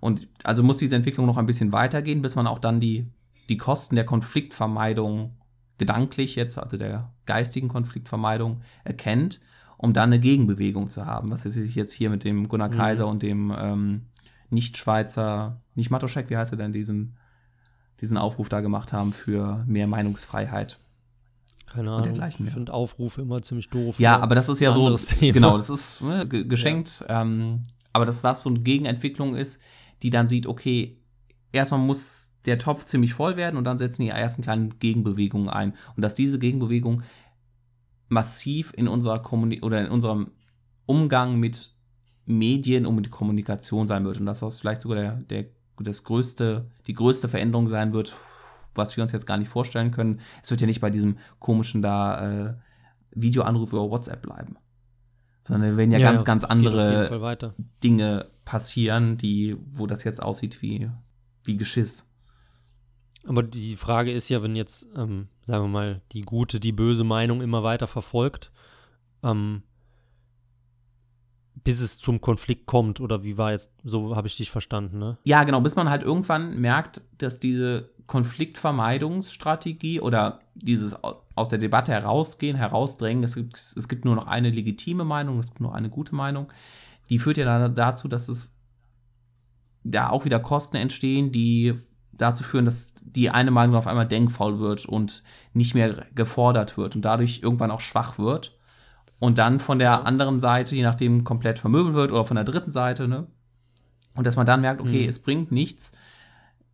Und 0.00 0.28
also 0.42 0.62
muss 0.62 0.76
diese 0.76 0.96
Entwicklung 0.96 1.26
noch 1.26 1.38
ein 1.38 1.46
bisschen 1.46 1.72
weitergehen, 1.72 2.20
bis 2.20 2.34
man 2.34 2.46
auch 2.46 2.58
dann 2.58 2.80
die, 2.80 3.06
die 3.48 3.56
Kosten 3.56 3.94
der 3.94 4.04
Konfliktvermeidung 4.04 5.36
gedanklich 5.78 6.36
jetzt, 6.36 6.58
also 6.58 6.76
der 6.76 7.12
geistigen 7.26 7.68
Konfliktvermeidung, 7.68 8.62
erkennt, 8.84 9.40
um 9.78 9.92
dann 9.92 10.10
eine 10.10 10.18
Gegenbewegung 10.20 10.90
zu 10.90 11.06
haben, 11.06 11.30
was 11.30 11.42
sich 11.42 11.74
jetzt 11.74 11.92
hier 11.92 12.10
mit 12.10 12.24
dem 12.24 12.48
Gunnar 12.48 12.68
Mhm. 12.68 12.72
Kaiser 12.74 13.06
und 13.08 13.22
dem 13.22 13.52
ähm, 13.56 14.02
Nicht-Schweizer, 14.50 15.60
nicht 15.74 15.90
Matoschek, 15.90 16.30
wie 16.30 16.36
heißt 16.36 16.52
er 16.52 16.58
denn, 16.58 16.72
diesen, 16.72 17.16
diesen 18.00 18.16
Aufruf 18.16 18.48
da 18.48 18.60
gemacht 18.60 18.92
haben 18.92 19.12
für 19.12 19.64
mehr 19.66 19.86
Meinungsfreiheit. 19.86 20.78
Keine 21.66 21.88
Und 21.88 21.94
Ahnung. 21.94 22.02
dergleichen 22.04 22.46
Ich 22.46 22.52
mehr. 22.52 22.54
finde 22.54 22.72
Aufrufe 22.72 23.22
immer 23.22 23.42
ziemlich 23.42 23.68
doof. 23.68 23.98
Ja, 23.98 24.20
aber 24.20 24.34
das 24.34 24.48
ist 24.48 24.60
ja 24.60 24.70
so, 24.72 24.94
Thema. 24.96 25.32
genau, 25.32 25.58
das 25.58 25.70
ist 25.70 26.02
ne, 26.02 26.26
ge- 26.26 26.44
geschenkt, 26.44 27.04
ähm, 27.08 27.62
aber 27.92 28.04
dass 28.06 28.22
das 28.22 28.42
so 28.42 28.50
eine 28.50 28.60
Gegenentwicklung 28.60 29.34
ist, 29.34 29.60
die 30.02 30.10
dann 30.10 30.28
sieht, 30.28 30.46
okay, 30.46 30.98
erstmal 31.52 31.80
muss 31.80 32.30
der 32.46 32.58
Topf 32.58 32.84
ziemlich 32.84 33.14
voll 33.14 33.36
werden 33.36 33.56
und 33.56 33.64
dann 33.64 33.78
setzen 33.78 34.02
die 34.02 34.08
ersten 34.08 34.42
kleinen 34.42 34.78
Gegenbewegungen 34.78 35.48
ein. 35.48 35.72
Und 35.96 36.02
dass 36.02 36.14
diese 36.14 36.38
Gegenbewegung 36.38 37.02
massiv 38.08 38.72
in 38.76 38.88
unserer 38.88 39.20
Kommuni 39.20 39.60
oder 39.62 39.80
in 39.80 39.90
unserem 39.90 40.32
Umgang 40.86 41.38
mit 41.38 41.74
Medien 42.26 42.86
und 42.86 42.94
mit 42.96 43.10
Kommunikation 43.10 43.86
sein 43.86 44.04
wird. 44.04 44.20
Und 44.20 44.26
dass 44.26 44.40
das 44.40 44.58
vielleicht 44.58 44.82
sogar 44.82 44.98
der, 44.98 45.12
der, 45.16 45.46
das 45.78 46.04
größte, 46.04 46.70
die 46.86 46.94
größte 46.94 47.28
Veränderung 47.28 47.68
sein 47.68 47.92
wird, 47.92 48.14
was 48.74 48.96
wir 48.96 49.02
uns 49.02 49.12
jetzt 49.12 49.26
gar 49.26 49.36
nicht 49.36 49.48
vorstellen 49.48 49.90
können. 49.90 50.20
Es 50.42 50.50
wird 50.50 50.60
ja 50.60 50.66
nicht 50.66 50.80
bei 50.80 50.90
diesem 50.90 51.18
komischen 51.38 51.82
da 51.82 52.48
äh, 52.48 52.54
Videoanruf 53.12 53.72
über 53.72 53.90
WhatsApp 53.90 54.22
bleiben. 54.22 54.56
Sondern 55.42 55.76
wenn 55.76 55.92
ja, 55.92 55.98
ja 55.98 56.08
ganz, 56.08 56.22
ja, 56.22 56.24
ganz 56.24 56.44
andere 56.44 57.52
Dinge 57.82 58.30
passieren, 58.44 59.18
die, 59.18 59.56
wo 59.72 59.86
das 59.86 60.04
jetzt 60.04 60.22
aussieht 60.22 60.62
wie, 60.62 60.90
wie 61.44 61.56
Geschiss. 61.56 62.08
Aber 63.26 63.42
die 63.42 63.76
Frage 63.76 64.12
ist 64.12 64.28
ja, 64.28 64.42
wenn 64.42 64.56
jetzt, 64.56 64.86
ähm, 64.96 65.28
sagen 65.44 65.64
wir 65.64 65.68
mal, 65.68 66.00
die 66.12 66.22
gute, 66.22 66.60
die 66.60 66.72
böse 66.72 67.04
Meinung 67.04 67.40
immer 67.40 67.62
weiter 67.62 67.86
verfolgt, 67.86 68.50
ähm, 69.22 69.62
bis 71.62 71.80
es 71.80 71.98
zum 71.98 72.20
Konflikt 72.20 72.66
kommt, 72.66 73.00
oder 73.00 73.22
wie 73.22 73.38
war 73.38 73.52
jetzt, 73.52 73.72
so 73.84 74.16
habe 74.16 74.26
ich 74.26 74.36
dich 74.36 74.50
verstanden, 74.50 74.98
ne? 74.98 75.18
Ja, 75.24 75.44
genau, 75.44 75.60
bis 75.60 75.76
man 75.76 75.88
halt 75.88 76.02
irgendwann 76.02 76.58
merkt, 76.60 77.02
dass 77.18 77.40
diese 77.40 77.90
Konfliktvermeidungsstrategie 78.06 80.00
oder 80.00 80.40
dieses 80.54 80.94
aus 81.34 81.48
der 81.48 81.58
Debatte 81.58 81.92
herausgehen, 81.92 82.56
herausdrängen, 82.56 83.24
es 83.24 83.34
gibt, 83.34 83.56
es 83.56 83.88
gibt 83.88 84.04
nur 84.04 84.14
noch 84.14 84.26
eine 84.26 84.50
legitime 84.50 85.04
Meinung, 85.04 85.38
es 85.38 85.48
gibt 85.48 85.60
nur 85.60 85.74
eine 85.74 85.88
gute 85.88 86.14
Meinung, 86.14 86.52
die 87.08 87.18
führt 87.18 87.38
ja 87.38 87.44
dann 87.44 87.74
dazu, 87.74 88.08
dass 88.08 88.28
es 88.28 88.52
da 89.84 90.10
auch 90.10 90.24
wieder 90.24 90.40
Kosten 90.40 90.76
entstehen, 90.76 91.32
die 91.32 91.74
dazu 92.16 92.44
führen, 92.44 92.64
dass 92.64 92.94
die 93.02 93.30
eine 93.30 93.50
Meinung 93.50 93.76
auf 93.76 93.86
einmal 93.86 94.06
denkfaul 94.06 94.58
wird 94.58 94.86
und 94.86 95.22
nicht 95.52 95.74
mehr 95.74 96.06
gefordert 96.14 96.76
wird 96.76 96.96
und 96.96 97.04
dadurch 97.04 97.40
irgendwann 97.42 97.70
auch 97.70 97.80
schwach 97.80 98.18
wird 98.18 98.56
und 99.18 99.38
dann 99.38 99.60
von 99.60 99.78
der 99.78 100.06
anderen 100.06 100.40
Seite, 100.40 100.74
je 100.74 100.82
nachdem, 100.82 101.24
komplett 101.24 101.58
vermöbelt 101.58 101.94
wird 101.94 102.12
oder 102.12 102.24
von 102.24 102.36
der 102.36 102.44
dritten 102.44 102.70
Seite, 102.70 103.08
ne? 103.08 103.26
Und 104.14 104.26
dass 104.26 104.36
man 104.36 104.46
dann 104.46 104.60
merkt, 104.60 104.80
okay, 104.80 105.02
mhm. 105.02 105.08
es 105.08 105.18
bringt 105.18 105.50
nichts, 105.50 105.92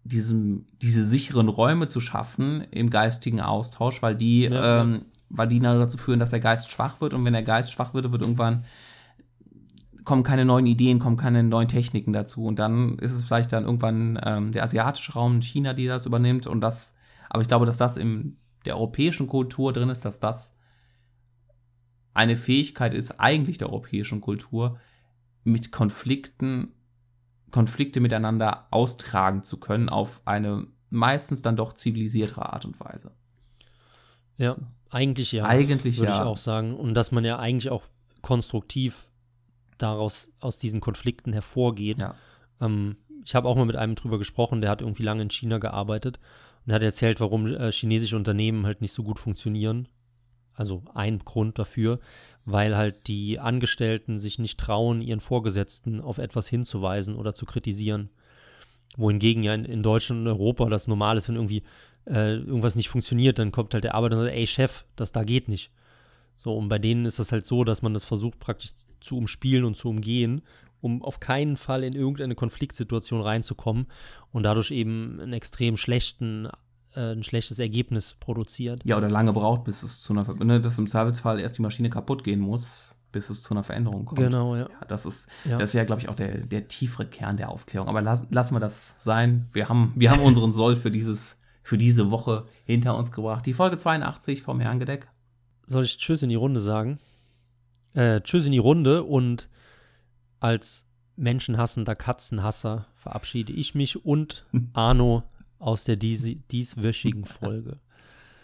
diesem, 0.05 0.66
diese 0.83 1.07
sicheren 1.07 1.48
Räume 1.48 1.87
zu 1.87 2.00
schaffen 2.00 2.62
im 2.70 2.90
geistigen 2.90 3.40
Austausch, 3.40 4.03
weil 4.03 4.14
die, 4.14 4.44
ja, 4.44 4.83
ähm, 4.83 5.07
weil 5.29 5.48
die 5.48 5.61
dazu 5.61 5.96
führen, 5.96 6.18
dass 6.18 6.31
der 6.31 6.40
Geist 6.40 6.70
schwach 6.70 7.00
wird 7.00 7.14
und 7.14 7.24
wenn 7.24 7.33
der 7.33 7.42
Geist 7.42 7.72
schwach 7.72 7.94
wird, 7.94 8.11
wird 8.11 8.22
irgendwann 8.22 8.64
kommen 10.11 10.25
keine 10.25 10.44
neuen 10.44 10.66
Ideen, 10.66 10.99
kommen 10.99 11.16
keine 11.16 11.44
neuen 11.44 11.68
Techniken 11.68 12.12
dazu 12.12 12.44
und 12.44 12.59
dann 12.59 12.99
ist 12.99 13.12
es 13.12 13.23
vielleicht 13.23 13.53
dann 13.53 13.62
irgendwann 13.62 14.18
ähm, 14.25 14.51
der 14.51 14.64
asiatische 14.64 15.12
Raum, 15.12 15.40
China, 15.40 15.73
die 15.73 15.87
das 15.87 16.05
übernimmt 16.05 16.49
und 16.49 16.61
das, 16.61 16.96
aber 17.29 17.42
ich 17.42 17.46
glaube, 17.46 17.64
dass 17.64 17.77
das 17.77 17.96
in 17.96 18.37
der 18.64 18.75
europäischen 18.75 19.29
Kultur 19.29 19.73
drin 19.73 19.88
ist, 19.88 20.05
dass 20.05 20.18
das 20.18 20.57
eine 22.12 22.35
Fähigkeit 22.35 22.92
ist, 22.92 23.20
eigentlich 23.20 23.59
der 23.59 23.68
europäischen 23.68 24.20
Kultur, 24.20 24.81
mit 25.44 25.70
Konflikten, 25.70 26.73
Konflikte 27.53 28.01
miteinander 28.01 28.66
austragen 28.73 29.44
zu 29.44 29.61
können 29.61 29.88
auf 29.88 30.23
eine 30.25 30.66
meistens 30.88 31.40
dann 31.42 31.55
doch 31.55 31.75
zivilisiertere 31.75 32.53
Art 32.53 32.64
und 32.64 32.81
Weise. 32.81 33.12
Ja, 34.38 34.55
so. 34.57 34.62
eigentlich 34.90 35.31
ja. 35.31 35.44
Eigentlich 35.44 36.01
würde 36.01 36.11
ja. 36.11 36.18
ich 36.18 36.27
auch 36.27 36.37
sagen. 36.37 36.75
Und 36.75 36.94
dass 36.94 37.12
man 37.12 37.25
ja 37.25 37.38
eigentlich 37.38 37.70
auch 37.70 37.85
konstruktiv 38.23 39.07
daraus 39.83 40.31
aus 40.40 40.59
diesen 40.59 40.81
Konflikten 40.81 41.33
hervorgeht. 41.33 41.99
Ja. 41.99 42.14
Ähm, 42.61 42.97
ich 43.25 43.35
habe 43.35 43.49
auch 43.49 43.57
mal 43.57 43.66
mit 43.66 43.77
einem 43.77 43.95
drüber 43.95 44.19
gesprochen, 44.19 44.61
der 44.61 44.71
hat 44.71 44.81
irgendwie 44.81 45.03
lange 45.03 45.23
in 45.23 45.31
China 45.31 45.59
gearbeitet 45.59 46.19
und 46.66 46.73
hat 46.73 46.83
erzählt, 46.83 47.21
warum 47.21 47.47
äh, 47.47 47.71
chinesische 47.73 48.16
Unternehmen 48.16 48.66
halt 48.66 48.81
nicht 48.81 48.93
so 48.93 49.03
gut 49.03 49.19
funktionieren 49.19 49.88
also 50.61 50.83
ein 50.95 51.21
Grund 51.21 51.59
dafür, 51.59 52.01
weil 52.45 52.77
halt 52.77 53.07
die 53.07 53.38
Angestellten 53.38 54.19
sich 54.19 54.38
nicht 54.38 54.61
trauen, 54.61 55.01
ihren 55.01 55.21
Vorgesetzten 55.21 56.03
auf 56.03 56.19
etwas 56.19 56.49
hinzuweisen 56.49 57.16
oder 57.16 57.33
zu 57.33 57.47
kritisieren. 57.47 58.11
Wohingegen 58.97 59.43
ja 59.43 59.55
in, 59.55 59.64
in 59.64 59.83
Deutschland 59.83 60.21
und 60.21 60.29
Europa 60.29 60.69
das 60.69 60.87
normal 60.87 61.16
ist, 61.16 61.29
wenn 61.29 61.37
irgendwie 61.37 61.62
äh, 62.07 62.35
irgendwas 62.35 62.77
nicht 62.77 62.90
funktioniert, 62.90 63.38
dann 63.38 63.53
kommt 63.53 63.73
halt 63.73 63.85
der 63.85 63.95
Arbeiter 63.95 64.19
und 64.19 64.25
sagt, 64.25 64.37
ey 64.37 64.47
Chef, 64.47 64.85
das 64.97 65.12
da 65.12 65.25
geht 65.25 65.49
nicht. 65.49 65.71
So, 66.42 66.57
und 66.57 66.68
bei 66.68 66.79
denen 66.79 67.05
ist 67.05 67.18
das 67.18 67.33
halt 67.33 67.44
so, 67.44 67.64
dass 67.64 67.83
man 67.83 67.92
das 67.92 68.05
versucht 68.05 68.38
praktisch 68.38 68.70
zu 69.00 69.18
umspielen 69.18 69.64
und 69.64 69.76
zu 69.76 69.90
umgehen, 69.90 70.40
um 70.81 71.03
auf 71.03 71.20
keinen 71.20 71.59
Fall 71.59 71.85
in 71.85 71.92
irgendeine 71.92 72.35
Konfliktsituation 72.35 73.20
reinzukommen 73.20 73.88
und 74.33 74.44
dadurch 74.44 74.70
eben 74.70 75.20
einen 75.20 75.35
extrem 75.35 75.76
schlechten 75.76 76.48
äh, 76.94 77.12
ein 77.12 77.22
schlechtes 77.22 77.59
Ergebnis 77.59 78.14
produziert. 78.18 78.81
Ja, 78.85 78.96
oder 78.96 79.11
lange 79.11 79.35
braucht, 79.35 79.64
bis 79.64 79.83
es 79.83 80.03
zu 80.03 80.14
einer 80.14 80.24
Verbindung, 80.24 80.62
dass 80.62 80.79
im 80.79 80.88
Zweifelsfall 80.88 81.40
erst 81.40 81.59
die 81.59 81.62
Maschine 81.62 81.90
kaputt 81.90 82.24
gehen 82.24 82.40
muss, 82.40 82.96
bis 83.12 83.29
es 83.29 83.42
zu 83.42 83.53
einer 83.53 83.62
Veränderung 83.62 84.07
kommt. 84.07 84.20
Genau, 84.20 84.57
ja. 84.57 84.62
ja 84.62 84.87
das 84.88 85.05
ist 85.05 85.29
ja, 85.44 85.59
das 85.59 85.70
ist 85.70 85.74
ja 85.74 85.85
glaube 85.85 86.00
ich, 86.00 86.09
auch 86.09 86.14
der, 86.14 86.38
der 86.38 86.68
tiefere 86.68 87.05
Kern 87.05 87.37
der 87.37 87.50
Aufklärung. 87.50 87.87
Aber 87.87 88.00
las, 88.00 88.26
lassen 88.31 88.55
wir 88.55 88.61
das 88.61 88.94
sein. 88.96 89.50
Wir 89.53 89.68
haben, 89.68 89.92
wir 89.94 90.11
haben 90.11 90.22
unseren 90.22 90.53
Soll 90.53 90.76
für, 90.76 90.90
dieses, 90.90 91.37
für 91.62 91.76
diese 91.76 92.11
Woche 92.11 92.46
hinter 92.64 92.96
uns 92.96 93.12
gebracht. 93.12 93.44
Die 93.44 93.53
Folge 93.53 93.76
82 93.76 94.40
vom 94.42 94.59
Herrengedeck. 94.59 95.09
Soll 95.71 95.85
ich 95.85 95.99
Tschüss 95.99 96.25
in 96.25 96.31
die 96.31 96.35
Runde 96.35 96.59
sagen? 96.59 96.99
Äh, 97.93 98.23
tschüss 98.23 98.45
in 98.45 98.51
die 98.51 98.59
Runde 98.59 99.05
und 99.05 99.49
als 100.41 100.85
menschenhassender 101.15 101.95
Katzenhasser 101.95 102.89
verabschiede 102.97 103.53
ich 103.53 103.77
mich 103.77 104.05
und 104.05 104.47
Arno 104.73 105.23
aus 105.61 105.85
der 105.85 105.95
dies 105.95 106.27
dieswöchigen 106.51 107.25
Folge. 107.25 107.79